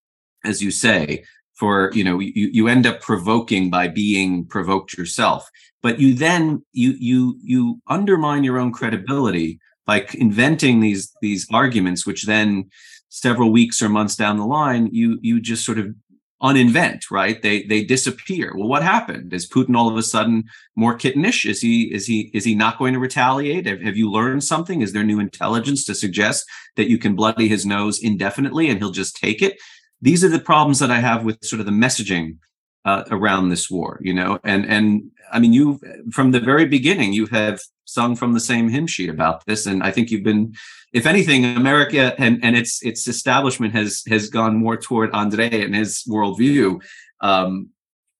as 0.44 0.62
you 0.62 0.70
say, 0.70 1.24
for 1.62 1.92
you 1.94 2.02
know 2.02 2.18
you, 2.18 2.48
you 2.52 2.66
end 2.66 2.88
up 2.88 3.00
provoking 3.00 3.70
by 3.70 3.86
being 3.86 4.44
provoked 4.44 4.98
yourself, 4.98 5.48
but 5.80 6.00
you 6.00 6.12
then 6.12 6.64
you 6.72 6.96
you 6.98 7.38
you 7.40 7.80
undermine 7.86 8.42
your 8.42 8.58
own 8.58 8.72
credibility 8.72 9.60
by 9.86 10.04
inventing 10.14 10.80
these 10.80 11.14
these 11.22 11.46
arguments, 11.52 12.04
which 12.04 12.24
then 12.24 12.68
several 13.10 13.52
weeks 13.52 13.80
or 13.80 13.88
months 13.88 14.16
down 14.16 14.38
the 14.38 14.44
line 14.44 14.88
you 14.90 15.20
you 15.22 15.40
just 15.40 15.64
sort 15.64 15.78
of 15.78 15.94
uninvent, 16.42 17.02
right? 17.12 17.40
They 17.40 17.62
they 17.62 17.84
disappear. 17.84 18.56
Well, 18.56 18.66
what 18.66 18.82
happened? 18.82 19.32
Is 19.32 19.48
Putin 19.48 19.76
all 19.76 19.88
of 19.88 19.96
a 19.96 20.02
sudden 20.02 20.42
more 20.74 20.98
kittenish? 20.98 21.48
Is 21.48 21.60
he 21.60 21.94
is 21.94 22.06
he 22.08 22.32
is 22.34 22.44
he 22.44 22.56
not 22.56 22.76
going 22.76 22.92
to 22.94 22.98
retaliate? 22.98 23.66
Have, 23.66 23.82
have 23.82 23.96
you 23.96 24.10
learned 24.10 24.42
something? 24.42 24.80
Is 24.80 24.92
there 24.92 25.04
new 25.04 25.20
intelligence 25.20 25.84
to 25.84 25.94
suggest 25.94 26.44
that 26.74 26.90
you 26.90 26.98
can 26.98 27.14
bloody 27.14 27.46
his 27.46 27.64
nose 27.64 28.02
indefinitely 28.02 28.68
and 28.68 28.80
he'll 28.80 28.90
just 28.90 29.14
take 29.14 29.40
it? 29.42 29.60
These 30.02 30.24
are 30.24 30.28
the 30.28 30.38
problems 30.40 30.80
that 30.80 30.90
I 30.90 30.98
have 31.00 31.24
with 31.24 31.42
sort 31.44 31.60
of 31.60 31.66
the 31.66 31.72
messaging 31.72 32.38
uh, 32.84 33.04
around 33.10 33.48
this 33.48 33.70
war, 33.70 33.98
you 34.02 34.12
know, 34.12 34.38
and 34.44 34.66
and 34.66 35.10
I 35.32 35.38
mean, 35.38 35.52
you 35.52 35.80
from 36.10 36.32
the 36.32 36.40
very 36.40 36.66
beginning, 36.66 37.12
you 37.12 37.26
have 37.26 37.60
sung 37.84 38.16
from 38.16 38.34
the 38.34 38.40
same 38.40 38.68
hymn 38.68 38.86
sheet 38.86 39.08
about 39.08 39.46
this, 39.46 39.66
and 39.66 39.82
I 39.82 39.90
think 39.90 40.10
you've 40.10 40.24
been 40.24 40.54
if 40.92 41.06
anything, 41.06 41.44
America 41.44 42.14
and, 42.18 42.44
and 42.44 42.56
its 42.56 42.82
its 42.82 43.08
establishment 43.08 43.72
has 43.74 44.02
has 44.08 44.28
gone 44.28 44.56
more 44.56 44.76
toward 44.76 45.14
Andrei 45.14 45.62
and 45.64 45.74
his 45.74 46.04
worldview. 46.08 46.82
Um, 47.20 47.70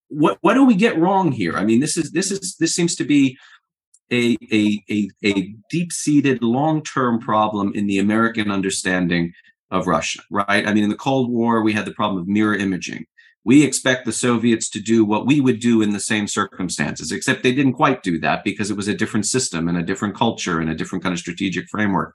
what 0.08 0.38
what 0.40 0.54
do 0.54 0.64
we 0.64 0.74
get 0.74 0.98
wrong 0.98 1.32
here? 1.32 1.56
I 1.56 1.64
mean, 1.64 1.80
this 1.80 1.96
is 1.96 2.12
this 2.12 2.30
is 2.30 2.56
this 2.56 2.74
seems 2.74 2.94
to 2.96 3.04
be 3.04 3.36
a 4.10 4.36
a 4.52 4.82
a, 4.90 5.10
a 5.24 5.54
deep 5.70 5.92
seated 5.92 6.42
long 6.42 6.82
term 6.82 7.18
problem 7.18 7.72
in 7.74 7.86
the 7.86 7.98
American 7.98 8.50
understanding 8.50 9.32
of 9.72 9.88
Russia. 9.88 10.20
Right? 10.30 10.66
I 10.66 10.72
mean, 10.72 10.84
in 10.84 10.90
the 10.90 10.96
Cold 10.96 11.30
War, 11.30 11.62
we 11.62 11.72
had 11.72 11.84
the 11.84 11.92
problem 11.92 12.20
of 12.20 12.28
mirror 12.28 12.54
imaging. 12.54 13.06
We 13.44 13.64
expect 13.64 14.04
the 14.04 14.12
Soviets 14.12 14.70
to 14.70 14.80
do 14.80 15.04
what 15.04 15.26
we 15.26 15.40
would 15.40 15.58
do 15.58 15.82
in 15.82 15.90
the 15.90 15.98
same 15.98 16.28
circumstances, 16.28 17.10
except 17.10 17.42
they 17.42 17.52
didn't 17.52 17.72
quite 17.72 18.04
do 18.04 18.20
that 18.20 18.44
because 18.44 18.70
it 18.70 18.76
was 18.76 18.86
a 18.86 18.94
different 18.94 19.26
system 19.26 19.66
and 19.66 19.76
a 19.76 19.82
different 19.82 20.14
culture 20.14 20.60
and 20.60 20.70
a 20.70 20.76
different 20.76 21.02
kind 21.02 21.12
of 21.12 21.18
strategic 21.18 21.68
framework 21.68 22.14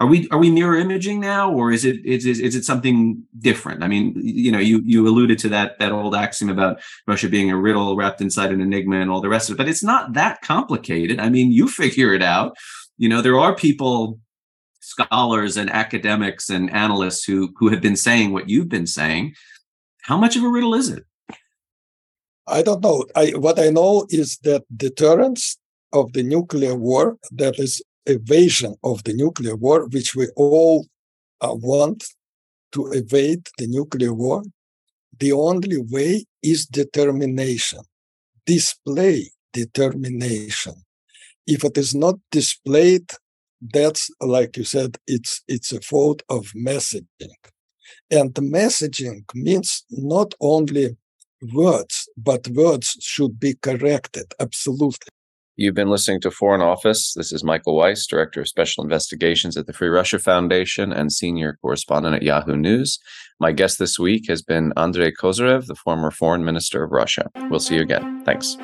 are 0.00 0.06
we 0.06 0.28
are 0.30 0.38
we 0.38 0.50
mirror 0.50 0.76
imaging 0.76 1.20
now 1.20 1.52
or 1.52 1.72
is 1.72 1.84
it 1.84 2.04
is, 2.04 2.24
is, 2.24 2.38
is 2.40 2.54
it 2.54 2.64
something 2.64 3.22
different 3.38 3.82
i 3.82 3.88
mean 3.88 4.12
you 4.16 4.50
know 4.50 4.58
you 4.58 4.80
you 4.84 5.06
alluded 5.06 5.38
to 5.38 5.48
that 5.48 5.78
that 5.78 5.92
old 5.92 6.14
axiom 6.14 6.50
about 6.50 6.80
russia 7.06 7.28
being 7.28 7.50
a 7.50 7.56
riddle 7.56 7.96
wrapped 7.96 8.20
inside 8.20 8.52
an 8.52 8.60
enigma 8.60 8.96
and 8.96 9.10
all 9.10 9.20
the 9.20 9.28
rest 9.28 9.48
of 9.48 9.54
it 9.54 9.58
but 9.58 9.68
it's 9.68 9.82
not 9.82 10.12
that 10.12 10.40
complicated 10.42 11.18
i 11.18 11.28
mean 11.28 11.50
you 11.50 11.68
figure 11.68 12.14
it 12.14 12.22
out 12.22 12.56
you 12.96 13.08
know 13.08 13.20
there 13.20 13.38
are 13.38 13.54
people 13.54 14.18
scholars 14.90 15.56
and 15.56 15.70
academics 15.70 16.48
and 16.50 16.70
analysts 16.70 17.24
who 17.24 17.52
who 17.58 17.68
have 17.68 17.82
been 17.88 18.00
saying 18.06 18.32
what 18.32 18.48
you've 18.48 18.68
been 18.68 18.86
saying 18.86 19.34
how 20.02 20.16
much 20.16 20.34
of 20.36 20.42
a 20.42 20.48
riddle 20.48 20.74
is 20.74 20.88
it 20.88 21.04
i 22.46 22.60
don't 22.62 22.82
know 22.82 23.04
I, 23.14 23.26
what 23.44 23.58
i 23.58 23.68
know 23.70 24.06
is 24.08 24.38
that 24.48 24.62
deterrence 24.76 25.58
of 25.92 26.12
the 26.12 26.22
nuclear 26.22 26.74
war 26.74 27.16
that 27.32 27.58
is 27.58 27.82
evasion 28.08 28.74
of 28.82 29.04
the 29.04 29.12
nuclear 29.12 29.54
war, 29.54 29.86
which 29.86 30.14
we 30.14 30.26
all 30.36 30.86
uh, 31.40 31.54
want 31.54 32.04
to 32.72 32.90
evade 32.92 33.48
the 33.58 33.66
nuclear 33.66 34.12
war, 34.12 34.42
the 35.18 35.32
only 35.32 35.78
way 35.78 36.24
is 36.42 36.66
determination. 36.66 37.80
Display 38.46 39.30
determination. 39.52 40.74
If 41.46 41.64
it 41.64 41.78
is 41.78 41.94
not 41.94 42.16
displayed, 42.30 43.10
that's 43.60 44.10
like 44.20 44.56
you 44.56 44.64
said, 44.64 44.98
it's 45.06 45.42
it's 45.48 45.72
a 45.72 45.80
fault 45.80 46.22
of 46.28 46.52
messaging. 46.56 47.34
And 48.10 48.34
messaging 48.34 49.22
means 49.34 49.84
not 49.90 50.34
only 50.40 50.96
words, 51.54 52.08
but 52.16 52.48
words 52.48 52.96
should 53.00 53.38
be 53.38 53.54
corrected. 53.54 54.34
Absolutely. 54.40 55.08
You've 55.56 55.74
been 55.74 55.90
listening 55.90 56.20
to 56.20 56.30
Foreign 56.30 56.60
Office. 56.60 57.14
This 57.16 57.32
is 57.32 57.42
Michael 57.42 57.74
Weiss, 57.74 58.06
Director 58.06 58.42
of 58.42 58.48
Special 58.48 58.84
Investigations 58.84 59.56
at 59.56 59.66
the 59.66 59.72
Free 59.72 59.88
Russia 59.88 60.20
Foundation 60.20 60.92
and 60.92 61.12
Senior 61.12 61.58
Correspondent 61.60 62.14
at 62.14 62.22
Yahoo 62.22 62.56
News. 62.56 63.00
My 63.40 63.50
guest 63.50 63.80
this 63.80 63.98
week 63.98 64.28
has 64.28 64.40
been 64.40 64.72
Andrei 64.76 65.10
Kozyrev, 65.10 65.66
the 65.66 65.74
former 65.74 66.12
Foreign 66.12 66.44
Minister 66.44 66.84
of 66.84 66.92
Russia. 66.92 67.28
We'll 67.50 67.58
see 67.58 67.74
you 67.74 67.82
again. 67.82 68.22
Thanks. 68.24 68.56